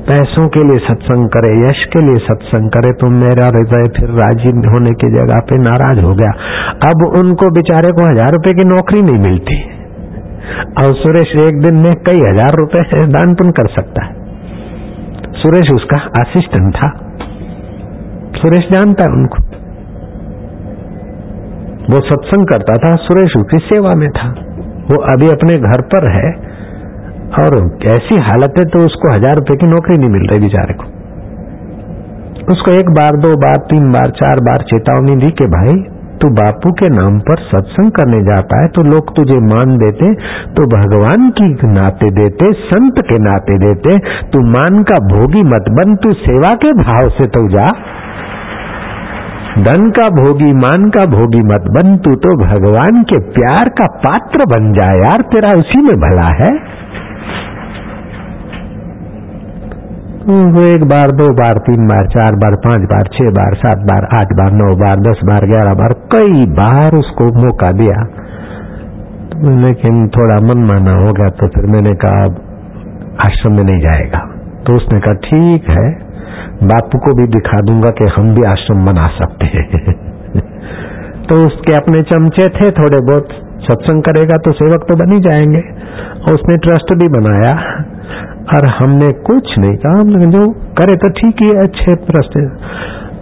[0.00, 4.52] पैसों के लिए सत्संग करे, यश के लिए सत्संग करे तो मेरा हृदय फिर राज़ी
[4.68, 6.30] होने की जगह पे नाराज़ हो गया।
[6.88, 9.60] अब उनको बेचारे को हज़ार रुपए की नौकरी नहीं मिलती।
[10.78, 14.18] और सुरेश एक दिन में कई हज़ार रुपए दान पुण्य कर सकता है।
[15.32, 16.88] सुरेश उसका असिस्टेंट था।
[18.36, 19.42] सुरेश जानता है उनको।
[21.92, 24.28] वो सत्संग करता था, सुरेश उसकी सेवा में था।
[24.90, 26.49] वो अभी अपने घर पर है।
[27.38, 27.54] और
[27.88, 30.86] ऐसी हालत है तो उसको हज़ार रुपए की नौकरी नहीं मिल रही बेचारे को।
[32.52, 35.74] उसको एक बार, दो बार, तीन बार, चार बार चेतावनी दी कि भाई,
[36.20, 40.12] तू बापू के नाम पर सत्संग करने जाता है तो लोग तुझे मान देते
[40.54, 43.96] तो भगवान की नाते देते, संत के नाते देते,
[44.28, 47.70] तू मान का भोगी मत बन, तू सेवा के भाव से तो जा।
[49.60, 54.44] धन का भोगी, मान का भोगी मत बन, तू तो भगवान के प्यार का पात्र
[54.48, 56.52] बन जा, यार, तेरा उसी में भला है।
[60.20, 64.04] वो एक बार, दो बार, तीन बार, चार बार, पाँच बार, छह बार, सात बार,
[64.14, 68.04] आठ बार, नौ बार, दस बार, ग्यारह बार, कई बार उसको मौका दिया।
[69.32, 72.24] तो लेकिन थोड़ा मन माना हो गया। तो फिर मैंने कहा,
[73.26, 74.18] आश्रम में नहीं जाएगा।
[74.66, 75.90] तो उसने कहा, ठीक है,
[76.62, 79.92] बापू को भी दिखा दूँगा कि हम भी आश्रम बना सकते हैं।
[81.28, 83.28] तो उसके अपने चमचे थे थोड़े बहुत।
[83.60, 85.60] सत्संग करेगा तो सेवक तो बन ही जाएँगे।
[86.26, 87.84] और उसने ट्रस्ट भी बनाया।
[88.50, 92.58] और हमने कुछ नहीं। कहा हमने जो करे तो ठीक ही अच्छे ट्रस्ट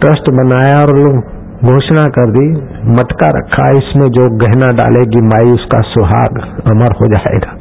[0.01, 1.21] ट्रस्ट बनाया और
[1.65, 2.51] घोषणा कर दी,
[2.91, 7.57] मटका रखा, इसमें जो गहना डालेगी माई, उसका सुहाग अमर हो जाएगा।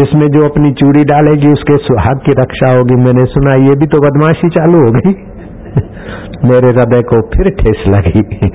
[0.00, 3.98] इसमें जो अपनी चूड़ी डालेगी, उसके सुहाग की रक्षा होगी। मैंने सुना, ये भी तो
[3.98, 5.12] बदमाशी चालू हो गई।
[6.48, 8.50] मेरे हृदय को फिर ठेस लगी।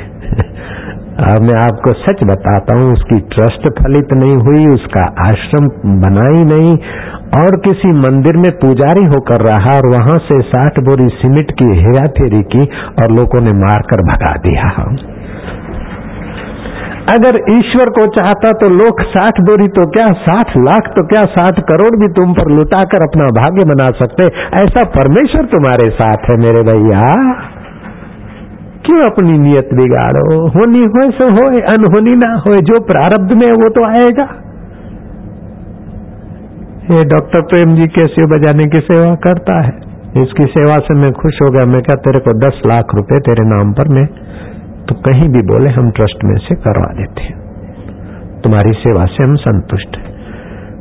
[1.20, 5.68] अब मैं आपको सच बताता हूँ, उसकी ट्रस्ट फलित नहीं हुई, उसका आश्रम
[6.02, 6.72] बना ही नहीं,
[7.40, 12.06] और किसी मंदिर में पुजारी होकर रहा और वहाँ से साठ बोरी सीमेंट की हेरा
[12.20, 12.64] फेरी की
[13.02, 14.70] और लोगों ने मारकर भगा दिया।
[17.12, 21.60] अगर ईश्वर को चाहता तो लोग साठ बोरी तो क्या, साठ लाख तो क्या, साठ
[21.70, 24.28] करोड़ भी तुम पर लुटाकर अपना भाग्य बना सकते,
[24.58, 27.06] ऐसा परमेश्वर तुम्हारे साथ है मेरे भैया।
[28.90, 30.48] क्यों अपनी नियत बिगाड़ो?
[30.48, 34.24] होनी हो सो हो अनहोनी ना हो जो प्रारब्ध में वो तो आएगा।
[36.92, 39.72] ये डॉक्टर प्रेम जी कैसे बजाने की सेवा करता है।
[40.24, 43.44] इसकी सेवा से मैं खुश हो गया। मैं क्या तेरे को दस लाख रुपए तेरे
[43.46, 44.06] नाम पर मैं
[44.86, 47.40] तो कहीं भी बोले, हम ट्रस्ट में से करवा देते हैं।
[48.42, 50.10] तुम्हारी सेवा से हम संतुष्ट हैं।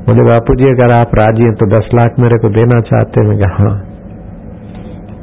[0.08, 3.28] बोले, बापू जी, अगर आप राज़ी हैं तो दस लाख मेरे को देना चाहते हैं।
[3.28, 3.80] मैं हाँ।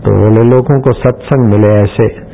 [0.02, 2.25] तो बोले, लोगों को सत्संग मिले ऐसे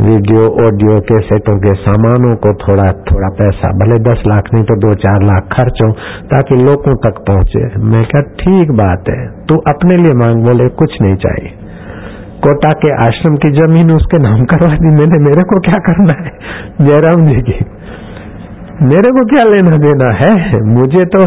[0.00, 4.76] वीडियो, ऑडियो के सेटों के सामानों को थोड़ा थोड़ा पैसा, भले दस लाख नहीं तो
[4.76, 5.88] दो चार लाख खर्च हो
[6.26, 10.96] ताकि लोगों तक पहुँचे। मैं क्या ठीक बात है, तू अपने लिए मांग, बोले, कुछ
[11.02, 11.52] नहीं चाहिए।
[12.40, 16.32] कोटा के आश्रम की ज़मीन, उसके नाम करवा दी मैंने, मेरे को क्या करना है?
[16.80, 17.58] जयराम जी की,
[18.84, 20.62] मेरे को क्या लेना देना है?
[20.70, 21.26] मुझे तो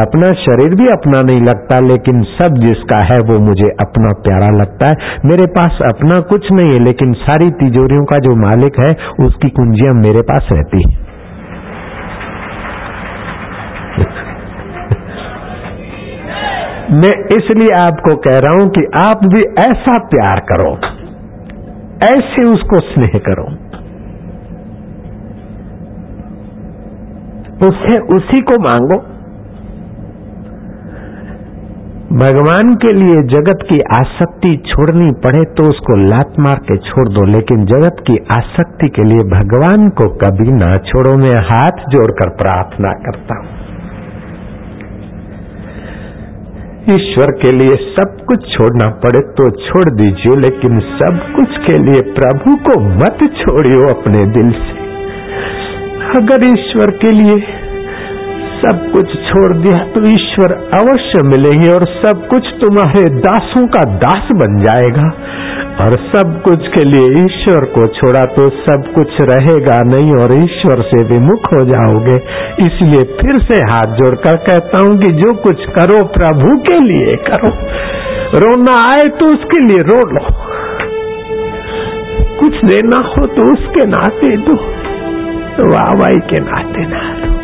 [0.00, 4.88] अपना शरीर भी अपना नहीं लगता, लेकिन सब जिसका है वो मुझे अपना प्यारा लगता
[4.88, 8.90] है। मेरे पास अपना कुछ नहीं है, लेकिन सारी तिजोरियों का जो मालिक है,
[9.26, 11.00] उसकी कुंजियाँ मेरे पास रहती है।
[16.92, 20.72] मैं इसलिए आपको कह रहा हूँ कि आप भी ऐसा प्यार करो,
[22.06, 23.46] ऐसे उसको स्नेह करो।
[27.68, 28.98] उससे उसी को मांगो।
[32.12, 37.24] भगवान के लिए जगत की आसक्ति छोड़नी पड़े तो उसको लात मार के छोड़ दो,
[37.26, 42.92] लेकिन जगत की आसक्ति के लिए भगवान को कभी ना छोड़ो। मैं हाथ जोड़कर प्रार्थना
[43.06, 43.48] करता हूँ।
[46.90, 52.00] ईश्वर के लिए सब कुछ छोड़ना पड़े तो छोड़ दीजिए, लेकिन सब कुछ के लिए
[52.12, 54.80] प्रभु को मत छोड़ियो अपने दिल से।
[56.16, 57.42] अगर ईश्वर के लिए
[58.62, 64.28] सब कुछ छोड़ दिया तो ईश्वर अवश्य मिलेंगे और सब कुछ तुम्हारे दासों का दास
[64.32, 65.06] बन जाएगा।
[65.84, 70.82] और सब कुछ के लिए ईश्वर को छोड़ा तो सब कुछ रहेगा नहीं और ईश्वर
[70.82, 72.16] से विमुख हो जाओगे।
[72.66, 77.52] इसलिए फिर से हाथ जोड़कर कहता हूँ कि जो कुछ करो प्रभु के लिए करो।
[78.38, 80.26] रोना आए तो उसके लिए रो लो।
[82.40, 84.54] कुछ देना हो तो उसके नाते दो।
[85.72, 87.41] वाह के नाते ना। दो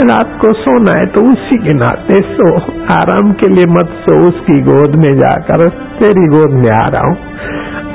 [0.00, 2.50] रात को सोना है तो उसी के नाते सो।
[2.96, 5.68] आराम के लिए मत सो, उसकी गोद में जाकर
[5.98, 7.16] तेरी गोद में आ रहा हूँ।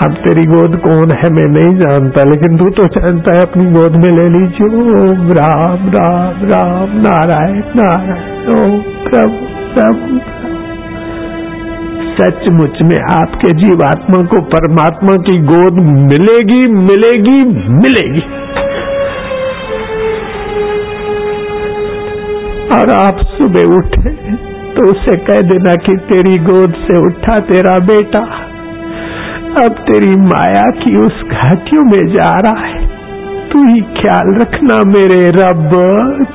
[0.01, 3.95] अब तेरी गोद कौन है मैं नहीं जानता, लेकिन तू तो जानता है, अपनी गोद
[3.95, 8.79] में ले लीजिए ओम राम राम राम, नारायण नारायण, ओम
[9.09, 10.19] प्रभु प्रभु।
[12.13, 15.79] सचमुच में आपके जीवात्मा को परमात्मा की गोद
[16.09, 17.39] मिलेगी मिलेगी
[17.77, 18.23] मिलेगी।
[22.74, 24.11] और आप सुबह उठे
[24.74, 28.19] तो उसे कह देना कि तेरी गोद से उठा तेरा बेटा।
[29.65, 32.82] अब तेरी माया की उस घाटियों में जा रहा है।
[33.49, 35.69] तू ही ख्याल रखना मेरे रब,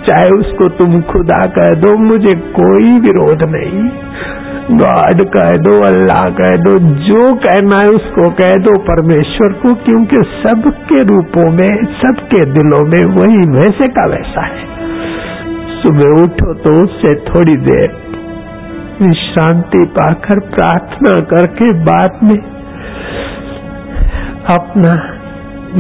[0.08, 3.88] चाहे उसको तुम खुदा कह दो, मुझे कोई विरोध नहीं।
[4.78, 10.16] गॉड कह दो, अल्लाह कह दो, जो कहना है उसको कह दो, परमेश्वर को, क्योंकि
[10.16, 14.78] सबके रूपों में, सबके दिलों में वही वैसे का वैसा है।
[15.82, 17.96] सुबह उठो तो उससे थोड़ी देर
[19.02, 22.38] विश्रांति पाकर प्रार्थना करके बाद में
[24.54, 24.94] अपना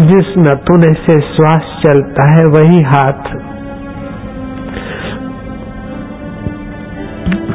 [0.08, 3.30] जिस नतुने से श्वास चलता है वही हाथ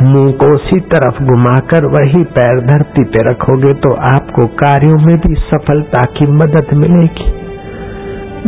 [0.04, 5.34] मुँह को उसी तरफ़ घुमाकर वही पैर धरती पे रखोगे तो आपको कार्यों में भी
[5.44, 7.32] सफलता की मदद मिलेगी।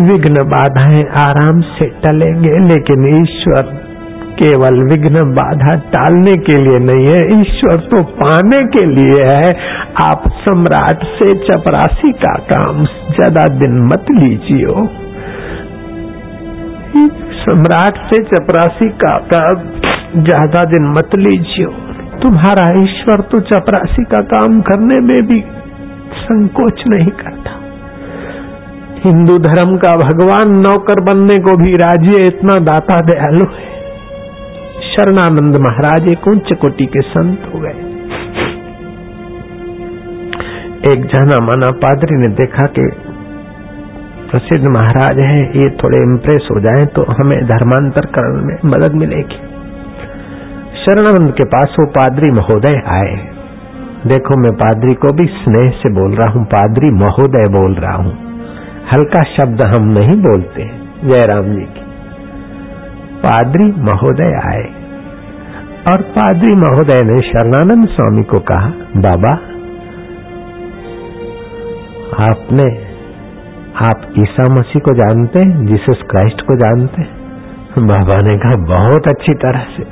[0.02, 3.85] विघ्न बाधाएँ आराम से टलेंगे, लेकिन ईश्वर
[4.36, 9.56] केवल विघ्न बाधा टालने के लिए नहीं है, ईश्वर तो पाने के लिए है।
[10.02, 14.88] आप सम्राट से चपरासी का काम ज़्यादा दिन मत लीजियो।
[17.38, 21.70] सम्राट से चपरासी का काम ज़्यादा दिन मत लीजियो।
[22.22, 25.40] तुम्हारा ईश्वर तो चपरासी का काम करने में भी
[26.18, 27.52] संकोच नहीं करता।
[29.06, 33.75] हिंदू धर्म का भगवान नौकर बनने को भी राज़ी इतना दाता दयालु है।
[34.96, 37.80] शरणानंद महाराज एक उच्च कोटि के संत हो गए।
[40.92, 42.86] एक जाना माना पादरी ने देखा कि
[44.32, 49.40] प्रसिद्ध महाराज हैं, ये थोड़े इम्प्रेस हो जाएँ तो हमें धर्मांतर करने में मदद मिलेगी।
[50.86, 53.16] शरणानंद के पास वो पादरी महोदय आए।
[54.08, 58.14] देखो मैं पादरी को भी स्नेह से बोल रहा हूँ, पादरी महोदय बोल रहा हूँ।
[58.92, 60.70] हल्का शब्द हम नहीं बोलते,
[61.04, 61.86] जयराम जी की।
[63.22, 64.75] पादरी महोदय आए।
[65.88, 69.34] और पादरी महोदय ने शरणानंद स्वामी को कहा, बाबा,
[72.32, 72.86] आपने
[73.86, 77.26] आप ईसा मसीह को जानते हैं, जीसस क्राइस्ट को जानते हैं?
[77.88, 79.84] बाबा ने कहा, बहुत अच्छी तरह से।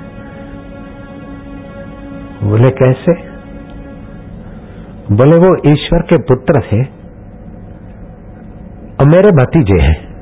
[2.48, 3.14] बोले, कैसे?
[5.16, 6.84] बोले, वो ईश्वर के पुत्र थे
[9.00, 10.14] और मेरे भतीजे हैं।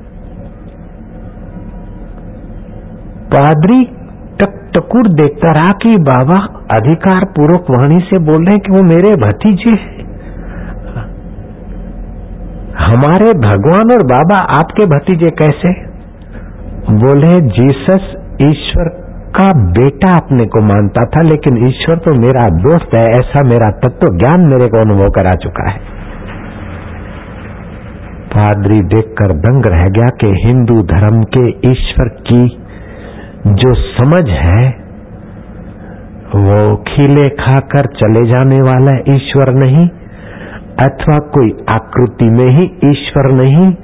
[3.34, 4.01] पादरी
[4.74, 6.36] टकुर देखता रहा कि बाबा
[6.70, 10.02] अधिकार पूर्वक वाणी से बोल रहे हैं कि वो मेरे भतीजे
[12.78, 15.72] हमारे भगवान और बाबा आपके भतीजे कैसे?
[16.90, 18.88] बोले, जीसस ईश्वर
[19.36, 24.18] का बेटा अपने को मानता था, लेकिन ईश्वर तो मेरा दोस्त है, ऐसा मेरा तत्व
[24.18, 25.78] ज्ञान मेरे को अनुभव करा चुका है।
[28.34, 32.42] पादरी देखकर दंग रह गया कि हिंदू धर्म के ईश्वर की
[33.46, 34.68] जो समझ है,
[36.34, 39.88] वो खीले खाकर चले जाने वाला ईश्वर नहीं,
[40.80, 43.74] अथवा कोई आकृति में ही ईश्वर नहीं,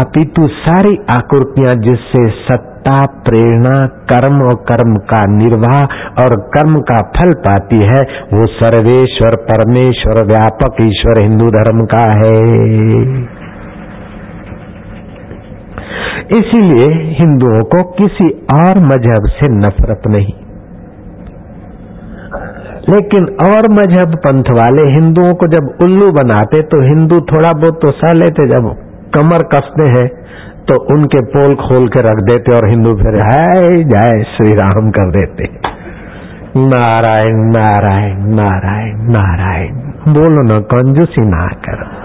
[0.00, 5.82] अपितु सारी आकृतियाँ जिससे सत्ता, प्रेरणा, कर्म और कर्म का निर्वाह
[6.22, 13.31] और कर्म का फल पाती है, वो सर्वेश्वर, परमेश्वर, व्यापक ईश्वर, हिंदू धर्म का है।
[16.32, 20.32] इसीलिए हिंदुओं को किसी और मज़हब से नफरत नहीं।
[22.88, 27.90] लेकिन और मज़हब पंथ वाले हिंदुओं को जब उल्लू बनाते तो हिंदू थोड़ा बहुत तो
[27.90, 28.72] सह लेते, जब
[29.14, 30.06] कमर कसते हैं
[30.68, 35.10] तो उनके पोल खोल के रख देते और हिंदू फिर है जय श्री राम कर
[35.10, 35.48] देते।
[36.56, 39.74] नारायण नारायण नारायण नारायण।
[40.14, 42.01] बोलो ना, कंजूसी ना करो।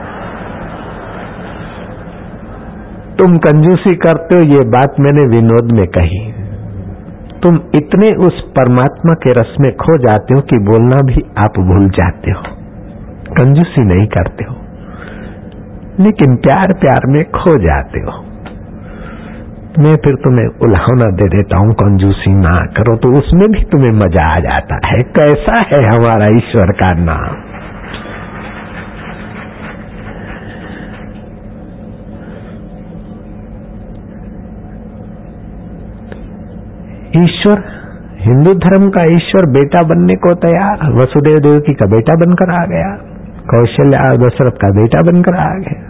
[3.20, 6.34] तुम कंजूसी करते हो, ये बात मैंने विनोद में कही।
[7.44, 11.90] तुम इतने उस परमात्मा के रस में खो जाते हो कि बोलना भी आप भूल
[11.90, 12.42] जाते हो।
[13.34, 14.56] कंजूसी नहीं करते हो।
[16.00, 18.24] लेकिन प्यार प्यार में खो जाते हो।
[19.80, 24.36] मैं फिर तुम्हें उल्हावना दे देता हूँ, कंजूसी ना करो तो उसमें भी तुम्हें मज़ा
[24.36, 27.47] आ जाता है। कैसा है हमारा ईश्वर का नाम?
[37.18, 37.64] ईश्वर,
[38.20, 42.90] हिंदू धर्म का ईश्वर बेटा बनने को तैयार, वसुदेव देवकी का बेटा बनकर आ गया,
[43.46, 45.86] कौशल्या दशरथ का बेटा बनकर आ गया।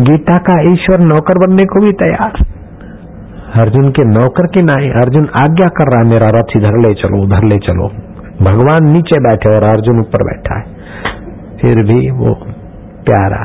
[0.00, 2.44] गीता का ईश्वर नौकर बनने को भी तैयार।
[3.54, 7.44] अर्जुन के नौकर की नाई, अर्जुन आज्ञा कर रहा मेरा रथ इधर ले चलो, उधर
[7.44, 7.88] ले चलो।
[8.42, 10.64] भगवान नीचे बैठे और अर्जुन ऊपर बैठा है।
[11.60, 12.34] फिर भी वो
[13.06, 13.42] प्यारा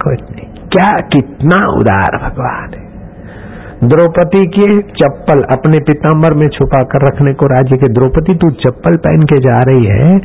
[0.00, 2.91] कुछ नहीं, क्या कितना उदार भगवान है।
[3.82, 4.66] द्रौपदी की
[4.98, 9.38] चप्पल अपने पिताम्बर में छुपा कर रखने को राज़ी के द्रौपदी, तू चप्पल पहन के
[9.40, 10.18] जा रही है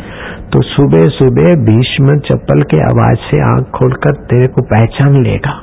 [0.52, 5.56] तो सुबह सुबह भीष्म चप्पल के आवाज़ से आँख खोलकर तेरे को पहचान लेगा।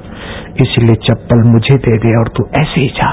[0.60, 3.12] इसलिए चप्पल मुझे दे दे और तू ऐसे ही जा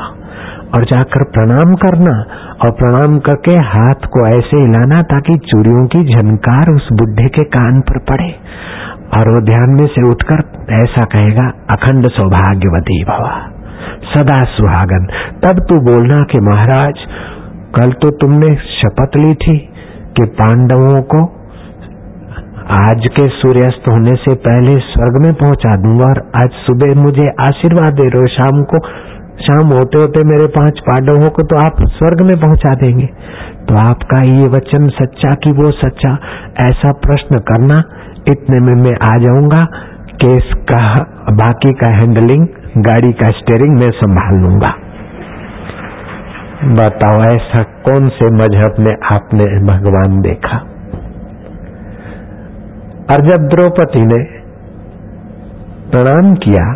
[0.76, 2.18] और जाकर प्रणाम करना
[2.64, 7.82] और प्रणाम करके हाथ को ऐसे हिलाना ताकि चूड़ियों की झनकार उस बुढ़े के कान
[7.82, 8.34] पर पड़े।
[9.18, 10.44] और वो ध्यान में से उठकर
[10.76, 13.51] ऐसा कहेगा, अखंड सौभाग्यवती भवा।
[14.14, 15.06] सदा सुहागन।
[15.44, 16.94] तब तू बोलना कि महाराज,
[17.76, 19.58] कल तो तुमने शपथ ली थी
[20.18, 21.38] कि पांडवों को
[22.72, 27.94] आज के सूर्यास्त होने से पहले स्वर्ग में पहुँचा दूँगा और आज सुबह मुझे आशीर्वाद
[27.94, 28.80] दे रहे हो। शाम को,
[29.38, 33.06] शाम होते होते मेरे पाँच पांडवों को तो आप स्वर्ग में पहुँचा देंगे।
[33.70, 36.18] तो आपका ये वचन सच्चा कि वो सच्चा?
[36.60, 37.84] ऐसा प्रश्न करना।
[38.32, 39.64] इतने में मैं आ जाऊँगा।
[40.16, 41.00] केस का,
[41.32, 42.48] बाकी का हैंडलिंग
[42.78, 44.74] गाड़ी का स्टेयरिंग मैं संभाल लूँगा।
[46.76, 50.58] बताओ, ऐसा कौन से मज़हब में आपने भगवान देखा?
[53.12, 54.24] और जब द्रौपदी ने
[55.92, 56.74] प्रणाम किया,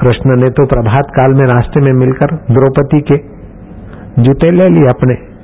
[0.00, 3.16] कृष्ण ने तो प्रभात काल में रास्ते में मिलकर द्रौपदी के
[4.22, 5.35] जूते ले लिए अपने।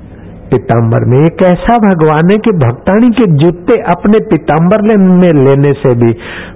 [0.53, 5.93] पिताम्बर में। एक ऐसा भगवान है कि भक्तानी के जूते अपने पिताम्बर में लेने से
[5.95, 6.11] भी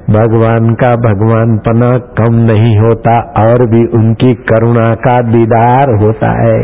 [0.10, 6.60] भगवान का भगवान पना कम नहीं होता और भी उनकी करुणा का दीदार होता है।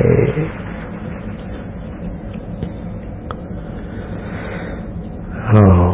[5.48, 5.90] हाँ,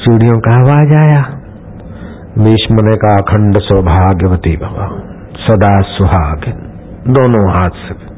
[0.00, 1.22] चूड़ियों का आवाज़ आया।
[2.38, 4.86] भीष्म ने का अखंड सौभाग्यवती भवा
[5.40, 6.44] सदा सुहाग
[7.08, 8.13] दोनों हाथ से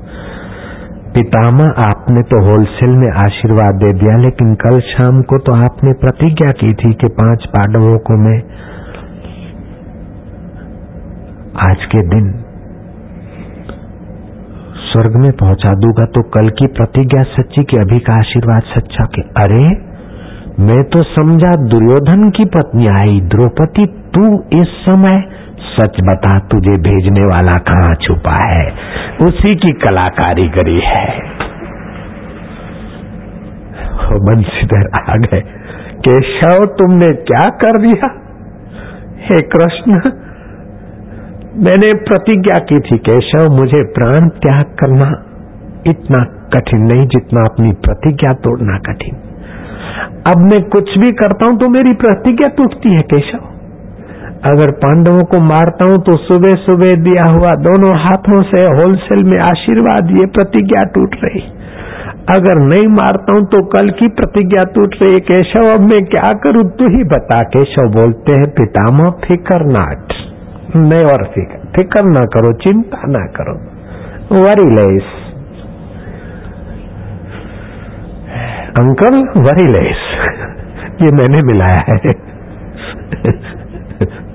[1.16, 6.50] पितामा आपने तो होलसेल में आशीर्वाद दे दिया, लेकिन कल शाम को तो आपने प्रतिज्ञा
[6.54, 8.34] की थी कि पाँच पांडवों को मैं
[11.62, 12.26] आज के दिन
[14.82, 19.26] स्वर्ग में पहुँचा दूँगा। तो कल की प्रतिज्ञा सच्ची कि अभी का आशीर्वाद सच्चा के
[19.42, 19.64] अरे,
[20.60, 24.28] मैं तो समझा दुर्योधन की पत्नी आई, द्रौपदी, तू
[24.60, 25.18] इस समय
[25.76, 28.72] सच बता, तुझे भेजने वाला कहाँ छुपा है?
[29.20, 31.36] उसी की कला कारीगरी है।
[34.12, 35.40] बंशीधर आ गए।
[35.98, 38.22] केशव, तुमने क्या कर दिया?
[39.18, 39.92] हे कृष्ण,
[41.56, 45.22] मैंने प्रतिज्ञा की थी, केशव, मुझे प्राण त्याग करना
[45.86, 46.24] इतना
[46.54, 49.16] कठिन नहीं जितना अपनी प्रतिज्ञा तोड़ना कठिन।
[50.26, 53.55] अब मैं कुछ भी करता हूँ तो मेरी प्रतिज्ञा टूटती है, केशव।
[54.46, 59.38] अगर पांडवों को मारता हूँ तो सुबह सुबह दिया हुआ दोनों हाथों से होलसेल में
[59.38, 61.40] आशीर्वाद, ये प्रतिज्ञा टूट रही।
[62.28, 66.64] अगर नहीं मारता हूँ तो कल की प्रतिज्ञा टूट रही। केशव, अब मैं क्या करूँ?
[66.64, 70.12] तू ही बता, केशव बोलते हैं, पितामह, फिकर नाट।
[70.92, 73.54] और फिकर फिकर ना करो, चिंता ना करो।
[74.40, 75.02] Worry less.
[78.76, 79.98] Uncle, worry less.
[81.02, 82.14] ये मैंने मिलाया है।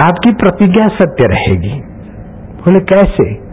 [0.00, 1.80] आपकी प्रतिज्ञा सत्य रहेगी।
[2.64, 3.52] बोले, कैसे?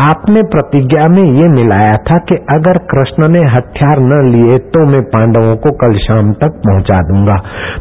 [0.00, 5.02] आपने प्रतिज्ञा में ये मिलाया था कि अगर कृष्ण ने हथियार न लिए तो मैं
[5.02, 7.36] पांडवों को कल शाम तक पहुँचा दूँगा।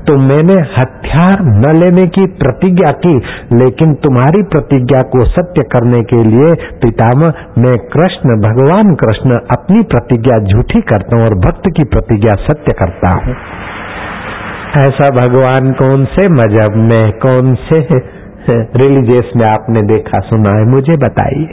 [0.08, 3.16] तो मैंने हथियार न लेने की प्रतिज्ञा की,
[3.54, 10.40] लेकिन तुम्हारी प्रतिज्ञा को सत्य करने के लिए पितामह, मैं कृष्ण, भगवान कृष्ण, अपनी प्रतिज्ञा
[10.40, 13.36] झूठी करता हूँ और भक्त की प्रतिज्ञा सत्य करता हूँ।
[14.78, 17.80] ऐसा भगवान कौन से मज़हब में, कौन से
[18.78, 20.66] रिलीजियस में आपने देखा, सुना है?
[20.66, 21.46] मुझे बताइए।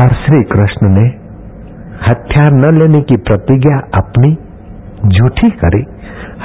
[0.00, 1.06] और श्री कृष्ण ने
[2.06, 4.34] हथियार न लेने की प्रतिज्ञा अपनी
[5.08, 5.84] झूठी करी,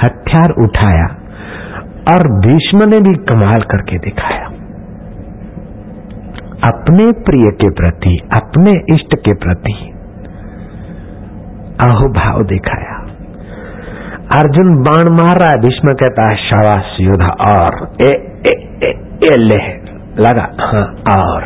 [0.02, 1.06] हथियार उठाया
[2.12, 4.48] और भीष्म ने भी कमाल करके दिखाया।
[6.64, 9.72] अपने प्रिय के प्रति अपने इष्ट के प्रति
[11.80, 12.96] अहोभाव दिखाया।
[14.40, 18.10] अर्जुन बाण मार रहा है भीष्म कहता है शाबाश योद्धा और ए,
[18.46, 18.52] ए,
[18.84, 18.90] ए,
[19.24, 19.58] ए ले
[20.22, 20.84] लगा हाँ
[21.16, 21.42] और।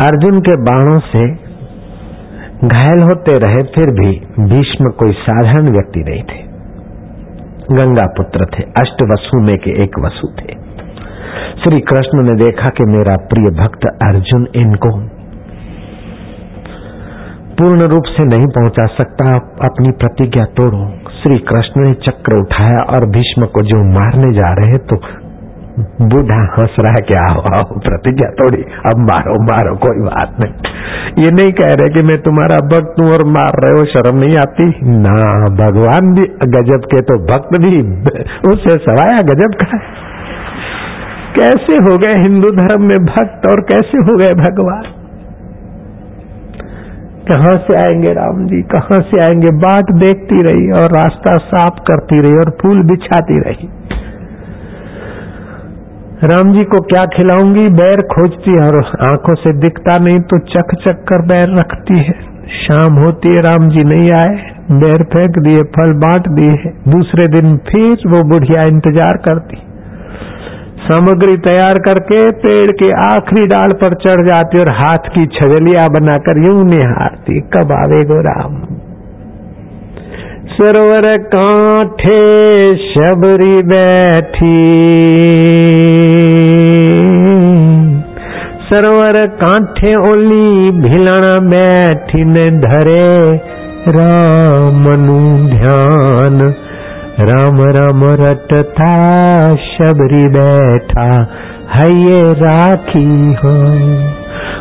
[0.00, 1.24] अर्जुन के बाणों से
[2.68, 6.44] घायल होते रहे फिर भी भीष्म कोई साधारण व्यक्ति नहीं थे।
[7.76, 10.54] गंगा पुत्र थे अष्ट वसु में के एक वसु थे।
[11.64, 14.90] श्री कृष्ण ने देखा कि मेरा प्रिय भक्त अर्जुन इनको
[17.58, 19.28] पूर्ण रूप से नहीं पहुँचा सकता।
[19.64, 20.80] अपनी प्रतिज्ञा तोड़ो।
[21.20, 24.98] श्री कृष्ण ने चक्र उठाया और भीष्म को जो मारने जा रहे तो
[25.78, 31.24] बूढ़ा हंस रहा है कि आओ आओ, प्रतिज्ञा तोड़ी। अब मारो मारो, कोई बात नहीं।
[31.24, 34.36] ये नहीं कह रहे कि मैं तुम्हारा भक्त हूँ और मार रहे हो, शर्म नहीं
[34.36, 34.68] आती।
[35.00, 35.16] ना,
[35.56, 37.80] भगवान भी गजब के तो भक्त भी।
[38.52, 39.78] उससे सवाया गजब का।
[41.36, 44.82] कैसे हो गए हिंदू धर्म में भक्त और कैसे हो गए भगवान?
[47.30, 48.62] कहाँ से आएँगे राम जी?
[48.72, 49.50] कहाँ से आएँगे?
[49.62, 53.68] बाट देखती रही और रास्ता साफ़ करती रही और फूल बिछाती रही।
[56.24, 57.68] राम जी को क्या खिलाऊँगी?
[57.74, 62.14] बैर खोजती है और आँखों से दिखता नहीं तो चक चक कर बैर रखती है।
[62.58, 64.34] शाम होती है, राम जी नहीं आए।
[64.80, 69.58] बैर फेंक दिए, फल बांट दिए दूसरे दिन फिर वो बुढ़िया इंतज़ार करती।
[70.86, 76.44] सामग्री तैयार करके पेड़ के आखिरी डाल पर चढ़ जाती और हाथ की छजलिया बनाकर
[76.46, 78.56] यूँ निहारती, कब आवे गो राम?
[80.52, 82.20] सरोवर कांठे
[82.76, 84.62] शबरी बैठी।
[88.70, 93.36] सरोवर कांठे ओली भिलण बैठी ने धरे
[93.88, 96.54] रामनु ध्यान।
[97.20, 98.88] राम राम रटता
[99.56, 101.26] शबरी बैठा
[101.74, 101.86] है
[102.32, 103.52] राखी हो।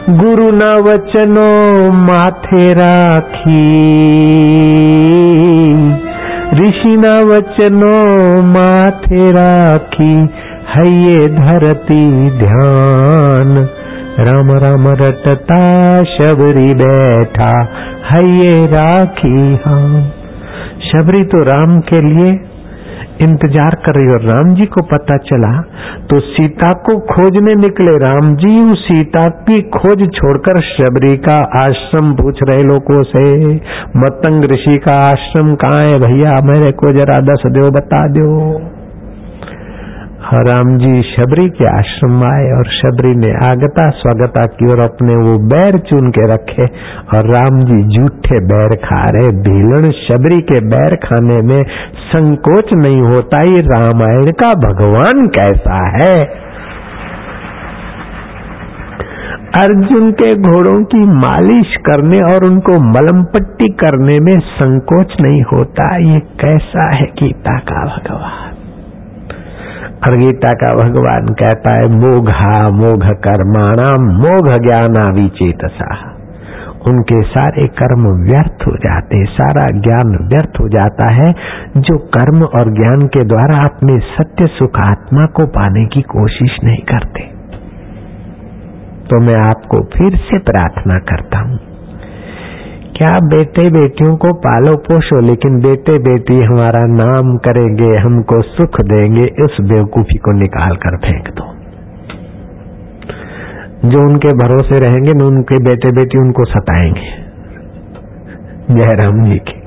[0.10, 1.50] गुरु न वचनो
[1.92, 3.66] माथे राखी।
[6.54, 7.98] ऋषि न वचनो
[8.42, 10.14] माथे राखी
[10.76, 13.70] है धरती ध्यान।
[14.20, 17.68] राम राम रटता, शबरी बैठा
[18.10, 20.12] है राखी हम
[20.86, 22.34] शबरी तो राम के लिए
[23.22, 25.52] इंतज़ार कर रही और राम जी को पता चला
[26.06, 32.14] तो सीता को खोजने निकले। राम जी, उस सीता की खोज छोड़कर शबरी का आश्रम
[32.14, 33.26] पूछ रहे लोगों से
[33.98, 36.40] मतंग ऋषि का आश्रम कहाँ है भैया?
[36.46, 38.30] मेरे को जरा दस दो बता दो।
[40.26, 45.16] और राम जी शबरी के आश्रम आए और शबरी ने आगता स्वागता की और अपने
[45.16, 46.66] वो बैर चुन के रखे
[47.18, 51.64] और राम जी जूठे बैर खा रहे। भीलण शबरी के बैर खाने में
[52.08, 56.18] संकोच नहीं होता, ये रामायण का भगवान कैसा है?
[59.62, 65.96] अर्जुन के घोड़ों की मालिश करने और उनको मलम पट्टी करने में संकोच नहीं होता,
[65.98, 68.55] ये कैसा है गीता का भगवान?
[70.04, 76.12] और गीता का भगवान कहता है, मोघा, मोघ कर्माणा, मोघ ज्ञाना विचेतसा।
[76.88, 81.36] उनके सारे कर्म व्यर्थ हो जाते, सारा ज्ञान व्यर्थ हो जाता है,
[81.78, 86.82] जो कर्म और ज्ञान के द्वारा अपने सत्य सुख आत्मा को पाने की कोशिश नहीं
[86.82, 87.22] करते।
[89.10, 91.75] तो मैं आपको फिर से प्रार्थना करता हूँ।
[92.96, 99.24] क्या बेटे बेटियों को पालो पोषो, लेकिन बेटे बेटी हमारा नाम करेंगे, हमको सुख देंगे,
[99.24, 101.56] इस बेवकूफ़ी को निकाल कर फेंक दो।
[103.90, 107.26] जो उनके भरोसे रहेंगे न उनके बेटे बेटी उनको सताएँगे।
[108.72, 109.62] जयराम जी की।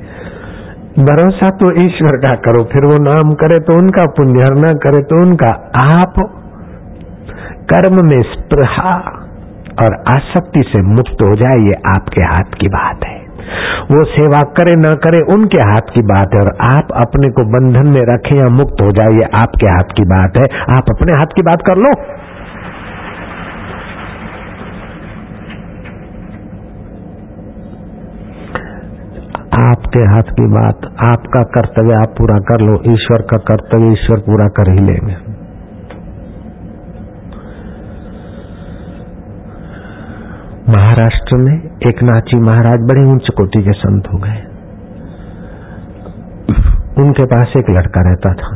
[1.04, 5.22] भरोसा तो ईश्वर का करो, फिर वो नाम करे तो उनका पुण्य न करे तो
[5.22, 6.14] उनका आप
[7.72, 8.94] कर्म में स्पृहा
[9.82, 13.17] और आसक्ति से मुक्त हो जाए, ये आपके हाथ की बात है।
[13.90, 17.86] वो सेवा करे ना करे उनके हाथ की बात है और आप अपने को बंधन
[17.88, 20.46] में रखें या मुक्त हो जाए, ये आपके हाथ की बात है।
[20.76, 21.92] आप अपने हाथ की बात कर लो।
[29.58, 34.46] आपके हाथ की बात, आपका कर्तव्य आप पूरा कर लो, ईश्वर का कर्तव्य ईश्वर पूरा
[34.58, 35.27] कर ही लेंगे।
[40.68, 41.54] महाराष्ट्र में
[41.86, 44.40] एक नाची महाराज बड़े ऊंच कोटि के संत हो गए।
[47.02, 48.50] उनके पास एक लड़का रहता था,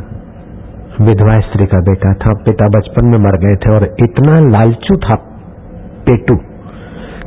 [1.04, 5.14] विधवा स्त्री का बेटा था, पिता बचपन में मर गए थे और इतना लालचू था
[6.06, 6.36] पेटू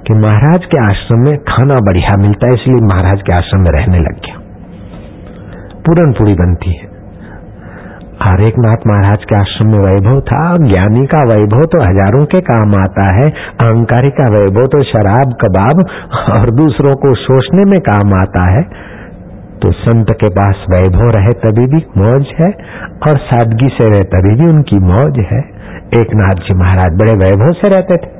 [0.07, 3.99] कि महाराज के आश्रम में खाना बढ़िया मिलता है इसलिए महाराज के आश्रम में रहने
[3.99, 4.39] लग गया।
[5.79, 6.94] पूरन पूरी बनती है।
[8.19, 12.39] हर एक नाथ महाराज के आश्रम में वैभव था। ज्ञानी का वैभव तो हज़ारों के
[12.41, 15.81] काम आता है। अहंकारी का वैभव तो शराब, कबाब
[16.33, 18.63] और दूसरों को शोषने में काम आता है।
[19.61, 22.49] तो संत के पास वैभव रहे तभी भी मौज है
[23.07, 25.43] और सादगी से रहे तभी भी उनकी मौज है।
[25.99, 28.13] एक नाथ जी महाराज बड़े वैभव से रहते थे।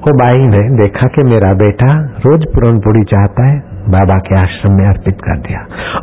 [0.00, 1.92] वो बाई ने देखा कि मेरा बेटा
[2.26, 5.60] रोज पूरी चाहता है। बाबा के आश्रम में अर्पित कर दिया।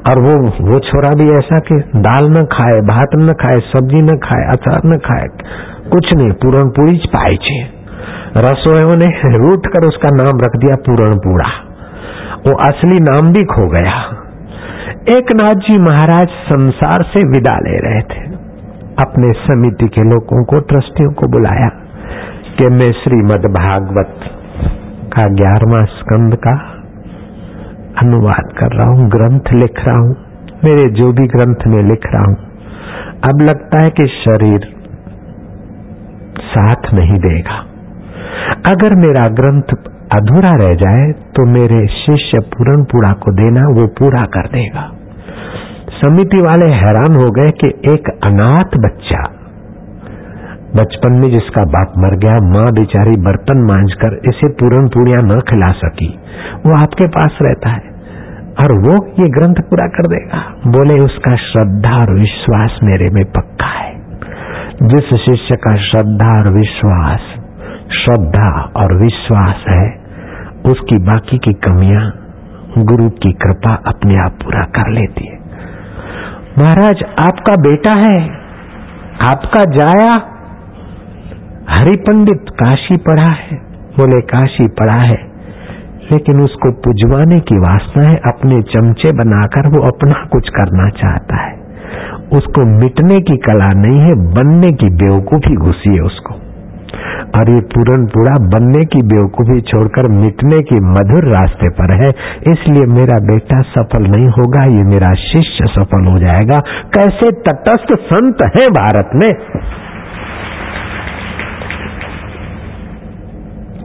[0.09, 0.34] और वो
[0.71, 4.82] वो छोरा भी ऐसा कि दाल न खाए, भात न खाए, सब्ज़ी न खाए, अचार
[4.86, 5.27] न खाए,
[5.91, 7.82] कुछ नहीं पूरण पूरी पाए छे
[8.38, 9.07] रसोइयों ने
[9.38, 11.49] रूट कर उसका नाम रख दिया पूरण पूरा
[12.47, 14.17] वो असली नाम भी खो गया।
[15.17, 18.21] एक नाथ जी महाराज संसार से विदा ले रहे थे।
[18.99, 21.69] अपने समिति के लोगों को, ट्रस्टियों को बुलाया
[22.57, 24.15] कि मैं श्रीमद भागवत
[25.13, 26.70] का ग्यारहवा स्कंद का
[27.97, 30.15] अनुवाद कर रहा हूँ, ग्रंथ लिख रहा हूँ,
[30.63, 32.35] मेरे जो भी ग्रंथ में लिख रहा हूँ।
[33.23, 34.67] अब लगता है कि शरीर
[36.43, 37.57] साथ नहीं देगा।
[38.65, 39.75] अगर मेरा ग्रंथ
[40.11, 44.89] अधूरा रह जाए तो मेरे शिष्य पूरण पूरा को देना, वो पूरा कर देगा।
[46.01, 49.21] समिति वाले हैरान हो गए कि एक अनाथ बच्चा
[50.76, 55.39] बचपन में जिसका बाप मर गया, माँ बेचारी बर्तन मांझ कर इसे पूर्ण पूड़िया न
[55.39, 56.19] खिला सकी।
[56.65, 57.91] वो आपके पास रहता है।
[58.59, 63.65] और वो ये ग्रंथ पूरा कर देगा। बोले, उसका श्रद्धा और विश्वास मेरे में पक्का
[63.65, 64.01] है।
[64.84, 67.19] जिस शिष्य का श्रद्धा और विश्वास,
[67.91, 70.01] श्रद्धा और विश्वास है,
[70.65, 72.11] उसकी बाकी की कमियाँ
[72.78, 75.38] गुरु की कृपा अपने आप पूरा कर लेती है।
[76.59, 78.30] महाराज, आपका बेटा है।
[79.22, 80.30] आपका जाया
[81.70, 83.55] हरि पंडित काशी पढ़ा है।
[83.97, 85.18] बोले, काशी पढ़ा है,
[86.12, 91.59] लेकिन उसको पुजवाने की वासना है। अपने चमचे बनाकर वो अपना कुछ करना चाहता है।
[92.34, 96.34] उसको मिटने की कला नहीं है, बनने की बेवकूफ़ी घुसी है उसको।
[97.38, 102.09] और ये पूरन पूरा बनने की बेवकूफ़ी छोड़कर मिटने के मधुर रास्ते पर है।
[102.51, 106.59] इसलिए मेरा बेटा सफल नहीं होगा, ये मेरा शिष्य सफल हो जाएगा।
[106.93, 109.59] कैसे तटस्थ संत है भारत में?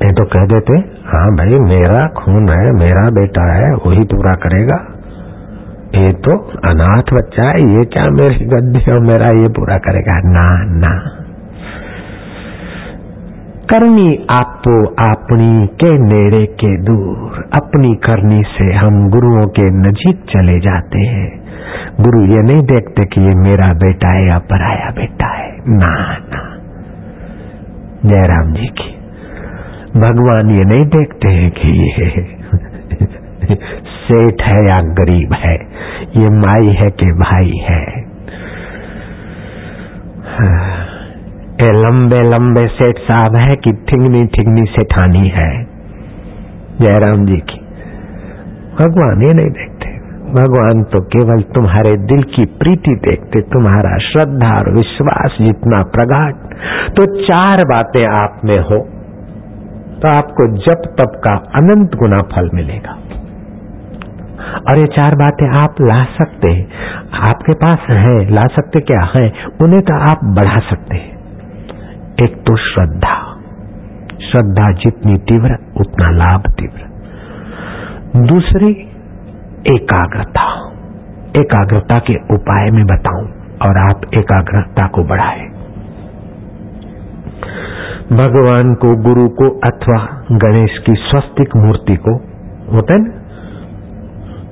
[0.06, 0.72] ये तो कह देते
[1.06, 4.92] हाँ भाई, मेरा खून है, मेरा बेटा है, वही पूरा करेगा।
[5.94, 10.18] ये तो अनाथ बच्चा है, ये क्या मेरी गद्दी और मेरा ये पूरा करेगा?
[10.18, 11.22] ना ना।
[13.70, 20.60] करनी आपो अपनी के नेड़े के दूर, अपनी करनी से हम गुरुओं के नजीक चले
[20.60, 21.46] जाते हैं।
[22.00, 26.52] गुरु ये नहीं देखते कि ये मेरा बेटा है या पराया बेटा है। ना ना।
[28.06, 29.05] जयराम जी की
[29.96, 32.06] भगवान ये नहीं देखते हैं कि ये
[33.98, 35.54] सेठ है या गरीब है,
[36.16, 37.84] ये माई है कि भाई है।
[41.58, 45.50] ये लंबे लंबे सेठ साहब है कि ठिंगनी ठिंगनी सेठानी है।
[46.80, 47.60] जयराम जी की।
[48.78, 49.94] भगवान ये नहीं देखते।
[50.32, 56.32] भगवान तो केवल तुम्हारे दिल की प्रीति देखते, तुम्हारा श्रद्धा और विश्वास जितना प्रगाढ़
[56.92, 58.78] तो चार बातें आप में हो।
[59.96, 62.98] तो आपको जप तप का अनंत गुना फल मिलेगा।
[64.70, 66.68] और ये चार बातें आप ला सकते हैं।
[67.20, 69.32] आपके पास है, ला सकते क्या है?
[69.62, 71.16] उन्हें तो आप बढ़ा सकते हैं।
[72.22, 73.36] एक तो श्रद्धा।
[74.30, 76.86] श्रद्धा जितनी तीव्र, उतना लाभ तीव्र।
[78.26, 78.70] दूसरी,
[79.66, 80.72] एकाग्रता।
[81.36, 83.28] एकाग्रता के उपाय में बताऊँ
[83.62, 85.55] और आप एकाग्रता को बढ़ाएँ।
[88.12, 92.14] भगवान को, गुरु को अथवा गणेश की स्वस्तिक मूर्ति को,
[92.72, 93.04] होता है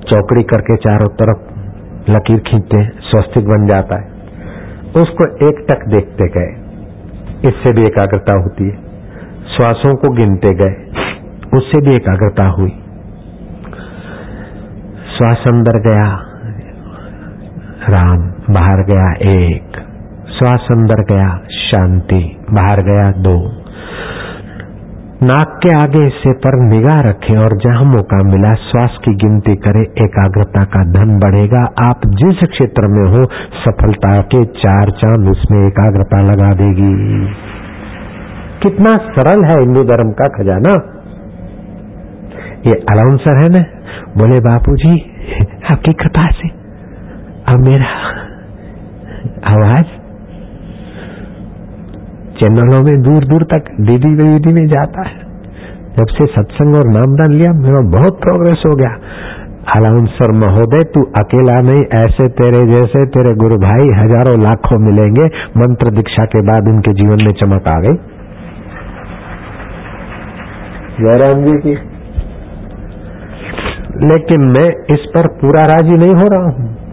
[0.01, 1.37] चौकड़ी करके चारों तरफ़
[2.11, 4.05] लकीर खींचते हैं, स्वस्तिक बन जाता है।
[5.01, 6.65] उसको एक टक देखते गए।
[7.49, 8.75] इससे भी एकाग्रता होती है।
[9.57, 10.91] श्वासों को गिनते गए।
[11.57, 12.69] उससे भी एकाग्रता हुई।
[15.17, 16.19] श्वास अंदर गया।
[17.89, 18.17] राम,
[18.53, 19.71] बाहर गया एक।
[20.39, 21.39] श्वास अंदर गया।
[21.71, 23.61] शांति, बाहर गया दो।
[25.23, 29.81] नाक के आगे हिस्से पर निगाह रखें और जहाँ मौका मिला श्वास की गिनती करें।
[29.81, 33.25] एकाग्रता का धन बढ़ेगा। आप जिस क्षेत्र में हो,
[33.65, 37.27] सफलता के चार चाँद उसमें एकाग्रता लगा देगी।
[38.63, 40.91] कितना सरल है हिंदू धर्म का खजाना।
[42.67, 43.65] ये अलाउंसर है ना?
[44.17, 44.99] बोले, बापूजी,
[45.71, 46.49] आपकी कृपा से।
[47.47, 47.85] अब मेरा
[49.47, 49.85] आवाज़
[52.39, 55.23] चैनलों में दूर दूर तक डीडी वीडी में जाता है।
[55.95, 58.89] जब से सत्संग और नामदान लिया मेरा बहुत प्रोग्रेस हो गया।
[59.75, 65.25] अलाउंसर महोदय तू अकेला नहीं ऐसे तेरे जैसे तेरे गुरु भाई हज़ारों लाखों मिलेंगे
[65.57, 67.95] मंत्र दीक्षा के बाद उनके जीवन में चमक आ गई।
[70.99, 71.77] जयराम जी की।
[74.07, 76.84] लेकिन मैं इस पर पूरा राज़ी नहीं हो रहा हूँ।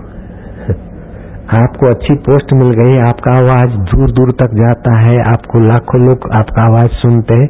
[1.58, 6.30] आपको अच्छी पोस्ट मिल गई, आपका आवाज़ दूर दूर तक जाता है, आपको लाखों लोग
[6.32, 7.48] आपका आवाज़ सुनते हैं।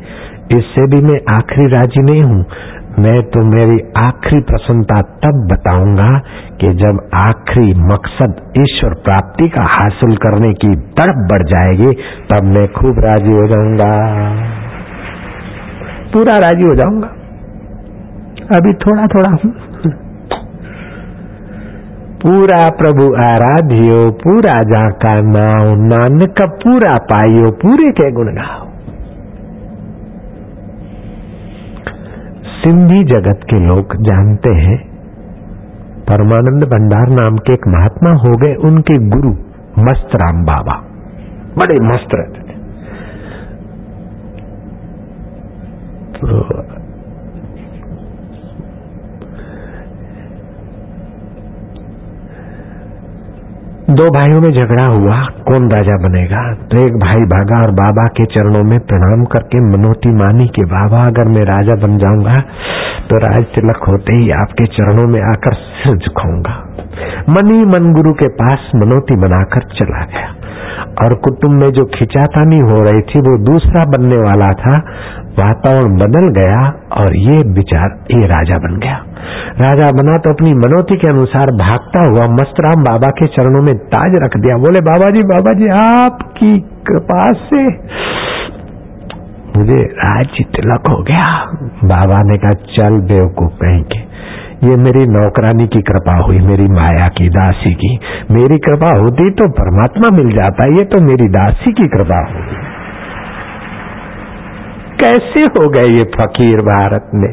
[0.59, 2.44] इससे भी मैं आखिरी राज़ी नहीं हूँ।
[2.98, 6.18] मैं तो मेरी आखिरी प्रसन्नता तब बताऊँगा
[6.61, 11.92] कि जब आखिरी मकसद ईश्वर प्राप्ति का हासिल करने की तड़प बढ़ जाएगी,
[12.32, 13.92] तब मैं खूब राज़ी हो जाऊँगा।
[16.12, 17.09] पूरा राज़ी हो जाऊँगा।
[18.57, 19.36] अभी थोड़ा थोड़ा
[22.26, 28.66] पूरा प्रभु आराध्यो, पूरा जाका नाव नानक पूरा पाइयो, पूरे के गुण गाओ।
[32.46, 34.78] सिंधी जगत के लोग जानते हैं,
[36.08, 39.30] परमानंद भंडार नाम के एक महात्मा हो गए उनके गुरु
[39.78, 40.82] मस्त राम बाबा।
[41.58, 42.56] बड़े मस्त रहते थे।
[46.12, 46.62] तो
[53.91, 56.55] दो भाइयों में झगड़ा हुआ, कौन राजा बनेगा?
[56.55, 61.07] तो एक भाई भागा और बाबा के चरणों में प्रणाम करके मनोती मानी कि, बाबा,
[61.07, 62.41] अगर मैं राजा बन जाऊँगा
[63.11, 66.71] तो राज तिलक होते ही आपके चरणों में आकर सिर झुकाऊँगा।
[67.28, 70.28] मनी मन गुरु के पास मनोती बनाकर चला गया।
[71.05, 74.76] और कुटुंब में जो खिंचातानी हो रही थी, वो दूसरा बनने वाला था।
[75.38, 76.59] वातावरण बदल गया
[76.93, 78.97] और ये विचार, ये राजा बन गया।
[79.61, 84.12] राजा बना तो अपनी मनोती के अनुसार भागता हुआ मस्तराम बाबा के चरणों में ताज
[84.14, 87.64] रख दिया। बोले बाबा जी बाबा जी आपकी कृपा से
[89.57, 91.26] मुझे राज्य तिलक हो गया।
[91.84, 93.99] बाबा ने कहा, चल बेवकूफ़ कहीं के
[94.64, 97.98] ये मेरी नौकरानी की कृपा हुई, मेरी माया की, दासी की।
[98.30, 102.60] मेरी कृपा होती तो परमात्मा मिल जाता, ये तो मेरी दासी की कृपा हुई
[105.00, 107.32] कैसे हो गए ये फकीर भारत में?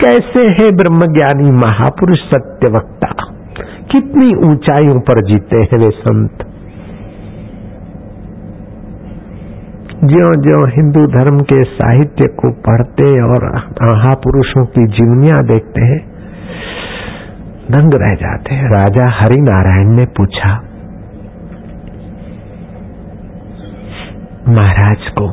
[0.00, 3.12] कैसे है ब्रह्मज्ञानी महापुरुष सत्य वक्ता
[3.90, 6.44] कितनी ऊंचाइयों पर जीते हैं वे संत?
[10.04, 13.46] ज्यो ज्यो हिंदू धर्म के साहित्य को पढ़ते और
[13.82, 16.17] महापुरुषों की जीवनियाँ देखते हैं
[17.70, 20.50] दंग रह जाते हैं। राजा हरि नारायण ने पूछा,
[24.48, 25.26] महाराज को,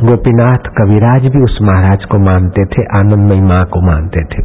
[0.00, 4.42] गोपीनाथ कविराज भी उस महाराज को मानते थे, आनंदमयी माँ को मानते थे।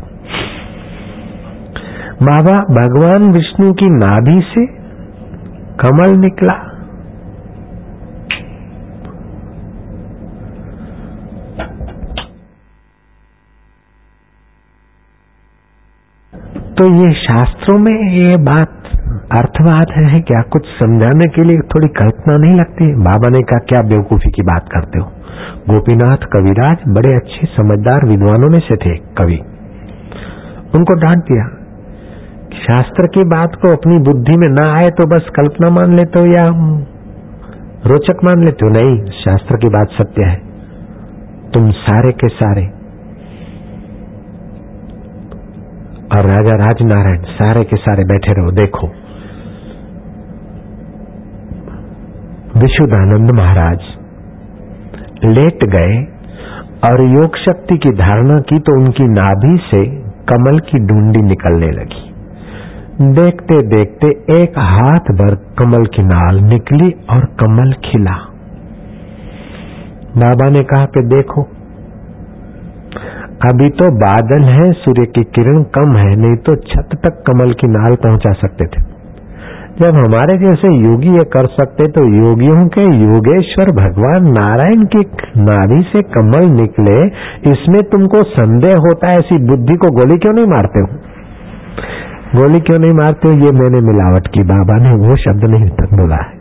[2.24, 4.66] बाबा भगवान विष्णु की नाभि से
[5.80, 6.54] कमल निकला।
[16.80, 18.84] तो ये शास्त्रों में ये बात
[19.32, 20.42] अर्थवाद है क्या?
[20.42, 22.96] कुछ समझाने के लिए थोड़ी कल्पना नहीं लगती?
[22.96, 25.06] बाबा ने कहा, क्या बेवकूफ़ी की बात करते हो?
[25.70, 29.40] गोपीनाथ कविराज बड़े अच्छे समझदार विद्वानों में से थे, कवि।
[30.76, 31.48] उनको डांट दिया
[32.54, 36.26] शास्त्र की बात को अपनी बुद्धि में ना आए तो बस कल्पना मान लेते हो
[36.26, 36.48] या
[37.86, 38.72] रोचक मान लेते हो?
[38.72, 40.42] नहीं, शास्त्र की बात सत्य है।
[41.54, 42.79] तुम सारे के सारे
[46.12, 48.88] और राजा राजनारायण सारे के सारे बैठे रहो, देखो।
[52.60, 53.84] विशुद्धानंद महाराज,
[55.26, 55.98] लेट गए
[56.84, 59.84] और योग शक्ति की धारणा की तो उनकी नाभि से
[60.26, 62.08] कमल की डूंडी निकलने लगी।
[63.14, 68.18] देखते देखते एक हाथ भर कमल की नाल निकली और कमल खिला।
[70.18, 71.44] बाबा ने कहा कि देखो
[73.46, 77.68] अभी तो बादल है, सूर्य की किरण कम है, नहीं तो छत तक कमल की
[77.68, 78.82] नाल पहुँचा सकते थे।
[79.80, 85.00] जब हमारे जैसे योगी ये कर सकते तो योगियों के योगेश्वर भगवान नारायण की
[85.38, 86.98] नारी से कमल निकले,
[87.52, 90.88] इसमें तुमको संदेह होता है, ऐसी बुद्धि को गोली क्यों नहीं मारते हो?
[92.36, 93.34] गोली क्यों नहीं मारते हो?
[93.34, 95.66] ये मैंने मिलावट की, बाबा ने वो शब्द नहीं
[95.98, 96.39] बोला है।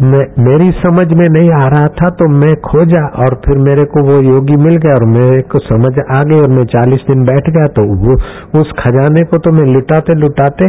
[0.00, 4.20] मेरी समझ में नहीं आ रहा था तो मैं खोजा और फिर मेरे को वो
[4.22, 7.66] योगी मिल गया और मेरे को समझ आ गई और मैं चालीस दिन बैठ गया
[7.66, 8.14] तो वो,
[8.60, 10.66] उस खजाने को तो मैं लुटाते लुटाते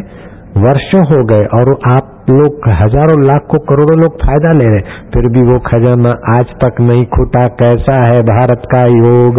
[0.58, 4.80] वर्षों हो गए और आप लोग, हज़ारों, लाख को करोड़ों लोग फ़ायदा ले रहे
[5.14, 9.38] फिर भी वो खजाना आज तक नहीं खुटा, कैसा है भारत का योग?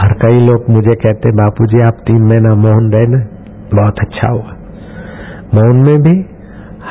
[0.00, 3.06] और कई लोग मुझे कहते, बापूजी, आप तीन महीना मोहन रहे
[3.74, 4.55] बहुत अच्छा हुआ।
[5.54, 6.26] मौन में भी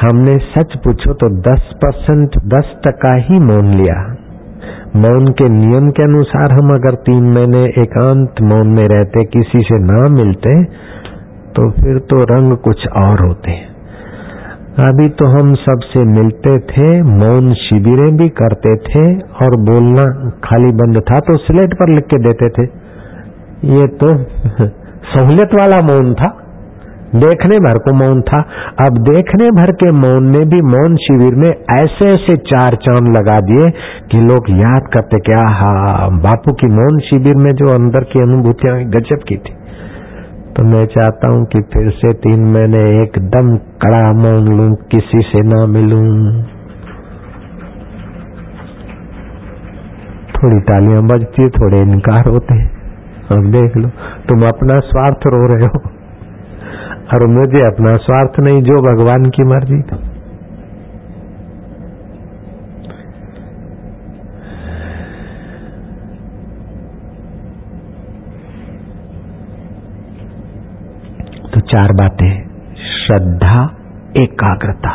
[0.01, 4.16] हमने सच पूछो तो 10 परसेंट, दस टका ही मौन लिया।
[4.95, 9.80] मौन के नियम के अनुसार हम अगर तीन महीने एकांत मौन में रहते, किसी से
[9.80, 10.64] ना मिलते
[11.56, 13.76] तो फिर तो रंग कुछ और होते।
[14.80, 21.01] अभी तो हम सबसे मिलते थे, मौन शिविरें भी करते थे और बोलना खाली बंद
[21.12, 22.64] था तो स्लेट पर लिख के देते थे।
[23.78, 24.18] ये तो
[25.14, 26.44] सहूलियत वाला मौन था।
[27.16, 28.39] देखने भर को मौन था।
[28.86, 33.39] अब देखने भर के मौन ने भी मौन शिविर में ऐसे ऐसे चार चाँद लगा
[33.41, 33.70] दिए
[34.11, 38.84] कि लोग याद करते क्या हा बापू की मौन शिविर में जो अंदर की अनुभूतियाँ
[38.84, 39.53] गजब की थी।
[40.57, 45.41] तो मैं चाहता हूँ कि फिर से तीन महीने एकदम कड़ा मौन लू, किसी से
[45.41, 46.01] ना मिलू।
[50.36, 52.70] थोड़ी तालियाँ बजती थोड़े इनकार होते हैं।
[53.32, 53.89] अब देख लो,
[54.30, 55.94] तुम अपना स्वार्थ रो रहे हो।
[57.14, 59.82] और मुझे अपना स्वार्थ नहीं, जो भगवान की मर्ज़ी।
[71.49, 73.76] तो चार बातें। श्रद्धा,
[74.18, 74.89] एकाग्रता।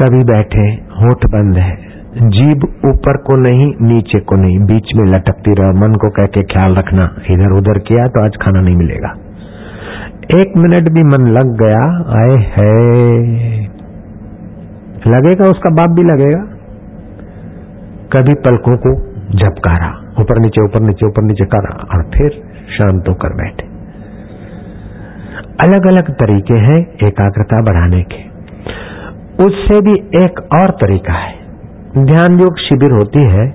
[0.00, 1.92] कभी बैठे, होठ बंद है।
[2.22, 6.42] जीभ ऊपर को नहीं, नीचे को नहीं, बीच में लटकती रहो, मन को कह के
[6.42, 9.31] ख्याल रखना। इधर उधर किया तो आज खाना नहीं मिलेगा।
[10.30, 11.84] एक मिनट भी मन लग गया,
[12.18, 12.72] आए है।
[15.06, 16.42] लगेगा, उसका बाप भी लगेगा।
[18.12, 18.92] कभी पलकों को
[19.38, 19.88] झपकारा,
[20.20, 22.30] ऊपर नीचे ऊपर नीचे ऊपर नीचे करा, और फिर
[22.70, 23.66] शांत होकर बैठे।
[25.60, 28.20] अलग अलग तरीके हैं एकाग्रता बढ़ाने के।
[29.44, 29.94] उससे भी
[30.24, 33.50] एक और तरीका है। ध्यान योग शिविर होती है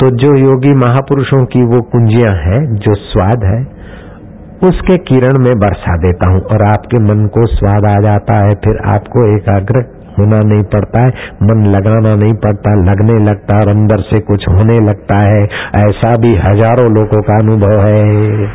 [0.00, 3.73] तो जो योगी महापुरुषों की वो कुंजियाँ हैं, जो स्वाद है
[4.64, 8.78] उसके किरण में बरसा देता हूँ और आपके मन को स्वाद आ जाता है, फिर
[8.88, 9.82] आपको एकाग्र
[10.18, 11.10] होना नहीं पड़ता है,
[11.42, 15.42] मन लगाना नहीं पड़ता, लगने लगता और अंदर से कुछ होने लगता है।
[15.80, 18.52] ऐसा भी हज़ारों लोगों का अनुभव है।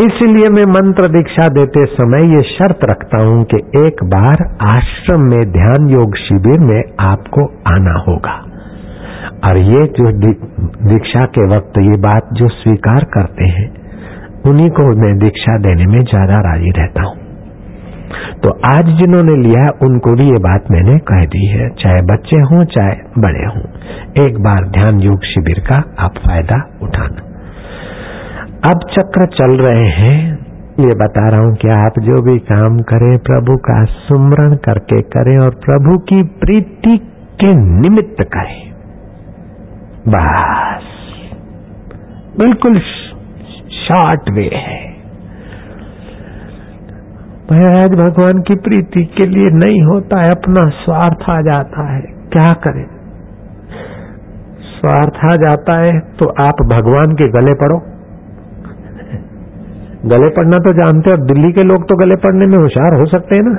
[0.00, 5.40] इसलिए मैं मंत्र दीक्षा देते समय ये शर्त रखता हूँ कि एक बार आश्रम में
[5.52, 8.34] ध्यान योग शिविर में आपको आना होगा।
[9.44, 10.12] और ये जो
[10.86, 13.66] दीक्षा के वक्त ये बात जो स्वीकार करते हैं
[14.46, 17.16] उन्हीं को मैं दीक्षा देने में ज़्यादा राज़ी रहता हूँ।
[18.42, 22.64] तो आज जिन्होंने लिया उनको भी ये बात मैंने कह दी है। चाहे बच्चे हों,
[22.64, 23.62] चाहे बड़े हों,
[24.26, 27.24] एक बार ध्यान योग शिविर का आप फ़ायदा उठाना।
[28.70, 30.38] अब चक्र चल रहे हैं।
[30.80, 35.38] ये बता रहा हूँ कि आप जो भी काम करें, प्रभु का सुमरण करके करें
[35.38, 36.96] और प्रभु की प्रीति
[37.40, 38.72] के निमित्त करें।
[40.08, 40.84] बस।
[42.38, 42.78] बिल्कुल
[43.88, 44.96] शॉर्ट वे है।
[47.52, 52.00] महाराज, भगवान की प्रीति के लिए नहीं होता है, अपना स्वार्थ आ जाता है।
[52.32, 52.86] क्या करें?
[54.60, 57.78] स्वार्थ आ जाता है तो आप भगवान के गले पड़ो।
[60.06, 63.34] गले पड़ना तो जानते हो, दिल्ली के लोग तो गले पड़ने में होशियार हो सकते
[63.34, 63.54] हैं ना।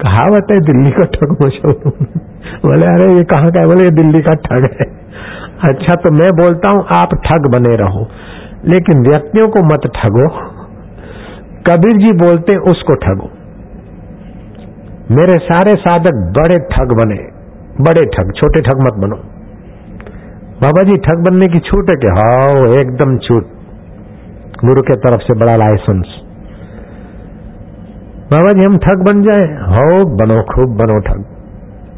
[0.00, 1.92] कहावत है, दिल्ली का ठग मशहूर।
[2.66, 3.66] बोले, अरे, ये कहाँ का है?
[3.66, 5.03] बोले, ये दिल्ली का ठग है।
[5.64, 8.08] अच्छा तो मैं बोलता हूँ, आप ठग बने रहो।
[8.64, 10.28] लेकिन व्यक्तियों को मत ठगो।
[11.66, 13.30] कबीर जी बोलते, उसको ठगो।
[15.10, 17.34] मेरे सारे साधक बड़े ठग बने।
[17.84, 19.16] बड़े ठग, छोटे ठग मत बनो।
[20.62, 23.44] बाबा जी, ठग बनने की छूट है कि हाओ, एकदम छूट।
[24.64, 26.06] गुरु के तरफ़ से बड़ा लाइसेंस।
[28.32, 31.24] बाबा जी, हम ठग बन जाए। हो बनो, खूब बनो ठग।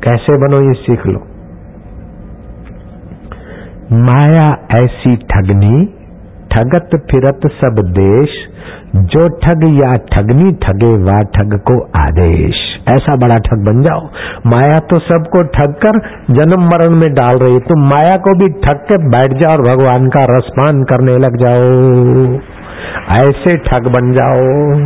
[0.05, 1.36] कैसे बनो, ये सीख लो।
[3.93, 5.85] माया ऐसी ठगनी,
[6.53, 8.29] ठगत फिरत सब देश,
[8.97, 12.55] जो ठग या ठगनी ठगे वा ठग को आदेश।
[12.89, 14.09] ऐसा बड़ा ठग बन जाओ।
[14.47, 15.99] माया तो सबको ठग कर
[16.31, 20.09] जन्म मरण में डाल रही तुम माया को भी ठग के बैठ जाओ और भगवान
[20.09, 22.39] का रसपान करने लग जाओ।
[23.17, 24.77] ऐसे ठग बन जाओ।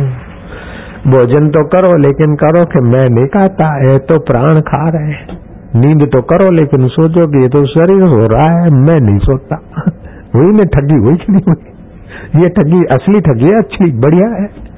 [1.07, 5.40] भोजन तो करो, लेकिन करो कि मैं नहीं खाता है तो प्राण खा रहे
[5.75, 9.61] नींद तो करो, लेकिन सोचो कि ये तो शरीर हो रहा है, मैं नहीं सोता
[10.35, 12.41] वही में ठगी हुई कि नहीं हुई?
[12.43, 14.71] ये ठगी, असली ठगी है, अच्छी, बढ़िया है।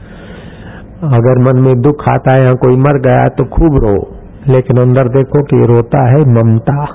[1.04, 4.16] अगर मन में दुख आता है, या कोई मर गया तो खूब रो।
[4.48, 6.86] लेकिन अंदर देखो कि रोता है, ममता।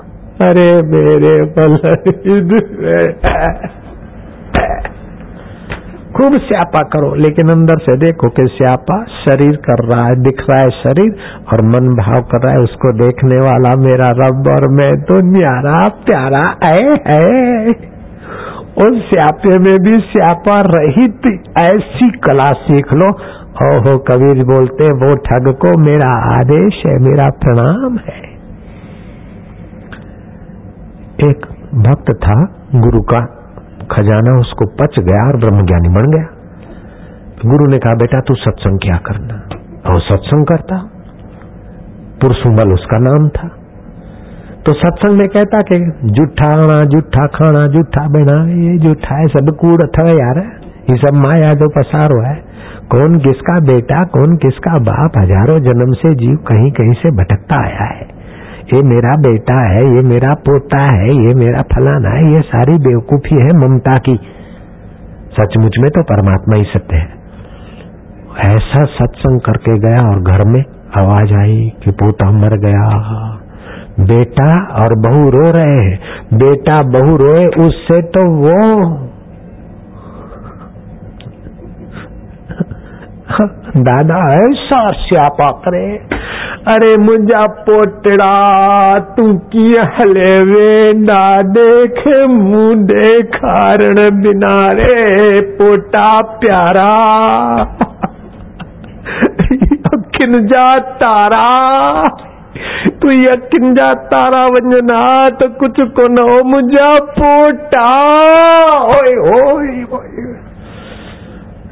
[0.41, 1.77] अरे मेरे पल
[6.17, 10.59] खूब स्यापा करो लेकिन अंदर से देखो कि स्यापा शरीर कर रहा है दिख रहा
[10.59, 11.11] है शरीर
[11.53, 15.87] और मन भाव कर रहा है उसको देखने वाला मेरा रब और मैं तो न्यारा
[16.05, 17.69] प्यारा है, है।
[18.87, 21.27] उस स्यापे में भी स्यापा रहित
[21.59, 23.09] ऐसी कला सीख लो
[23.67, 28.21] ओहो कबीर बोलते वो ठग को मेरा आदेश है मेरा प्रणाम है
[31.29, 31.45] एक
[31.87, 32.39] भक्त था
[32.75, 33.38] गुरु का
[33.91, 36.27] खजाना उसको पच गया और ब्रह्मज्ञानी बन गया।
[37.45, 39.55] गुरु ने कहा, बेटा, तू सत्संग क्या करना?
[39.91, 40.89] और सत्संग करता।
[42.21, 43.47] पुरुषुमल उसका नाम था।
[44.65, 49.57] तो सत्संग में कहता कि जूठा आना जूठा खाना, जूठा बना, ये जूठा है, सब
[49.61, 50.59] कूड़ अथवा यार,
[50.89, 52.49] ये सब माया जो पसारो है।
[52.91, 57.83] कौन किसका बेटा, कौन किसका बाप हज़ारों जन्म से जीव कहीं कहीं से भटकता आया
[57.83, 58.18] है?
[58.73, 63.37] ये मेरा बेटा है, ये मेरा पोता है, ये मेरा फलाना है, ये सारी बेवकूफ़ी
[63.37, 64.19] है ममता की।
[65.39, 67.19] सचमुच में तो परमात्मा ही सत्य है।
[68.55, 70.63] ऐसा सत्संग करके गया और घर में
[70.97, 72.99] आवाज़ आई कि पोता मर गया।
[73.99, 75.99] बेटा और बहू रो रहे हैं।
[76.33, 78.89] बेटा बहू रोए, उससे तो वो
[83.77, 85.99] दादा, ऐसा स्यापा करे।
[86.67, 96.89] अरे मुंहिंजा पोटड़ा, तू कीअं हले वे ना देख मुंहुं ॾेखारण बिना रे, पोटा प्यारा।
[99.95, 102.03] अखियुनि जा तारा।
[102.87, 108.05] तू अखियुनि जा तारा वञना तो कुछ कोन हो मुंहिंजा पोटा।
[108.85, 110.48] ओए ओए ओए।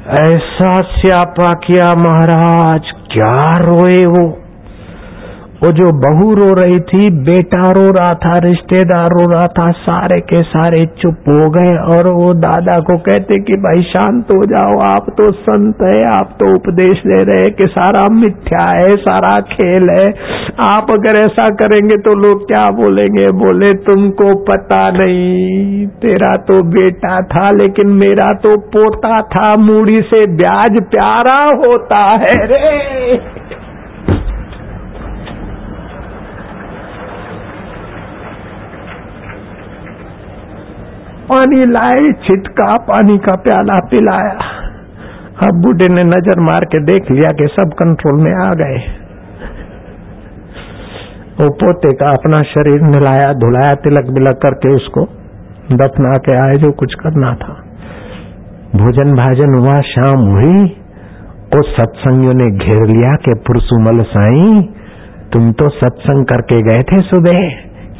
[0.08, 2.80] ऐसा स्यापा किया महाराज
[3.12, 4.47] क्या रोए वो?
[5.62, 10.20] वो जो बहू रो रही थी, बेटा रो रहा था, रिश्तेदार रो रहा था, सारे
[10.20, 14.78] के सारे चुप हो गए और वो दादा को कहते कि भाई शांत हो जाओ,
[14.80, 19.40] आप तो संत है, आप तो उपदेश दे रहे हैं कि सारा मिथ्या है, सारा
[19.40, 20.08] खेल है।
[20.70, 23.30] आप अगर ऐसा करेंगे तो लोग क्या बोलेंगे?
[23.30, 30.26] बोले, तुमको पता नहीं, तेरा तो बेटा था, लेकिन मेरा तो पोता था मूड़ी से
[30.26, 33.20] ब्याज प्यारा होता है। रे
[41.28, 44.38] पानी लाए, छिटका, पानी का प्याला पिलाया।
[45.48, 48.78] अब बूढ़े ने नज़र मार के देख लिया कि सब कंट्रोल में आ गए।
[51.40, 55.04] वो पोते का अपना शरीर नहलाया, धुलाया तिलक बिलक करके उसको
[55.72, 57.64] दफना के आए जो कुछ करना था।
[58.76, 60.76] भोजन भाजन हुआ, शाम हुई।
[61.54, 64.68] और सत्संगियों ने घेर लिया कि पुरसुमल साई,
[65.32, 67.50] तुम तो सत्संग करके गए थे सुबह।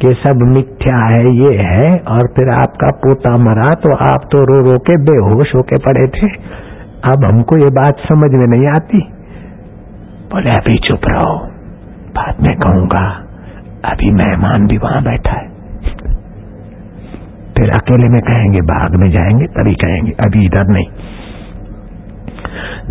[0.01, 4.71] कि सब मिथ्या है, ये है, और फिर आपका पोता मरा तो आप तो रो
[4.71, 6.27] रो के बेहोश होके पड़े थे।
[7.11, 8.99] अब हमको ये बात समझ में नहीं आती।
[10.31, 11.47] बोले, अभी चुप रहो।
[12.15, 13.23] बाद में कहूँगा,
[13.85, 15.49] अभी मेहमान भी वहाँ बैठा है।
[17.57, 20.87] फिर अकेले में कहेंगे बाग में जाएँगे, तभी कहेंगे, अभी इधर नहीं।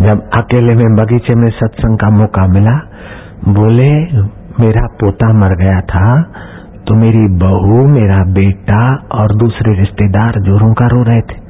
[0.06, 2.80] जब अकेले में बगीचे में सत्संग का मौका मिला,
[3.48, 3.92] बोले,
[4.60, 6.32] मेरा पोता मर गया था
[6.88, 11.48] तो मेरी बहू, मेरा बेटा और दूसरे रिश्तेदार जोरों का रो रहे थे।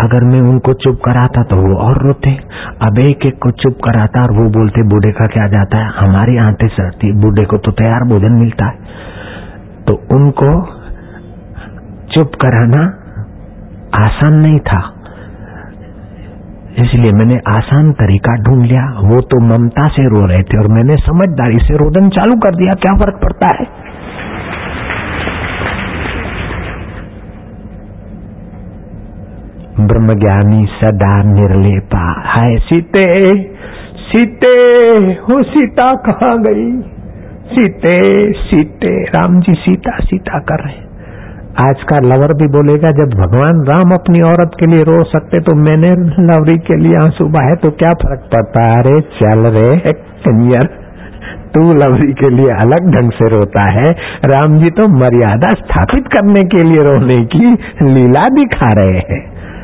[0.00, 2.38] अगर मैं उनको चुप कराता तो वो और रोते।
[2.82, 5.90] अब एक एक को चुप कराता और वो बोलते, बूढ़े का क्या जाता है?
[5.96, 8.74] हमारी आंतें सड़ती, बूढ़े को तो तैयार भोजन मिलता है।
[9.86, 10.62] तो उनको
[12.14, 12.82] चुप कराना
[14.04, 14.92] आसान नहीं था।
[16.78, 20.96] इसलिए मैंने आसान तरीका ढूंढ लिया। वो तो ममता से रो रहे थे और मैंने
[20.96, 23.86] समझदारी से रोदन चालू कर दिया। क्या फ़र्क पड़ता है?
[29.80, 33.04] ब्रह्मज्ञानी सदा निर्लेपा। है सीते
[34.06, 34.56] सीते,
[35.22, 36.80] हो सीता कहा गई?
[37.46, 40.84] सीते सीते, राम जी सीता सीता कर रहे
[41.60, 45.54] आज का लवर भी बोलेगा, जब भगवान राम अपनी औरत के लिए रो सकते तो
[45.54, 45.90] मैंने
[46.24, 48.70] लवरी के लिए आँसू बहाए तो क्या फ़र्क पड़ता?
[48.70, 50.68] है अरे, चल रे कन्यर,
[51.54, 56.44] तू लवरी के लिए अलग ढंग से रोता है। राम जी तो मर्यादा स्थापित करने
[56.44, 57.46] के लिए रोने की
[57.82, 59.35] लीला दिखा रहे हैं।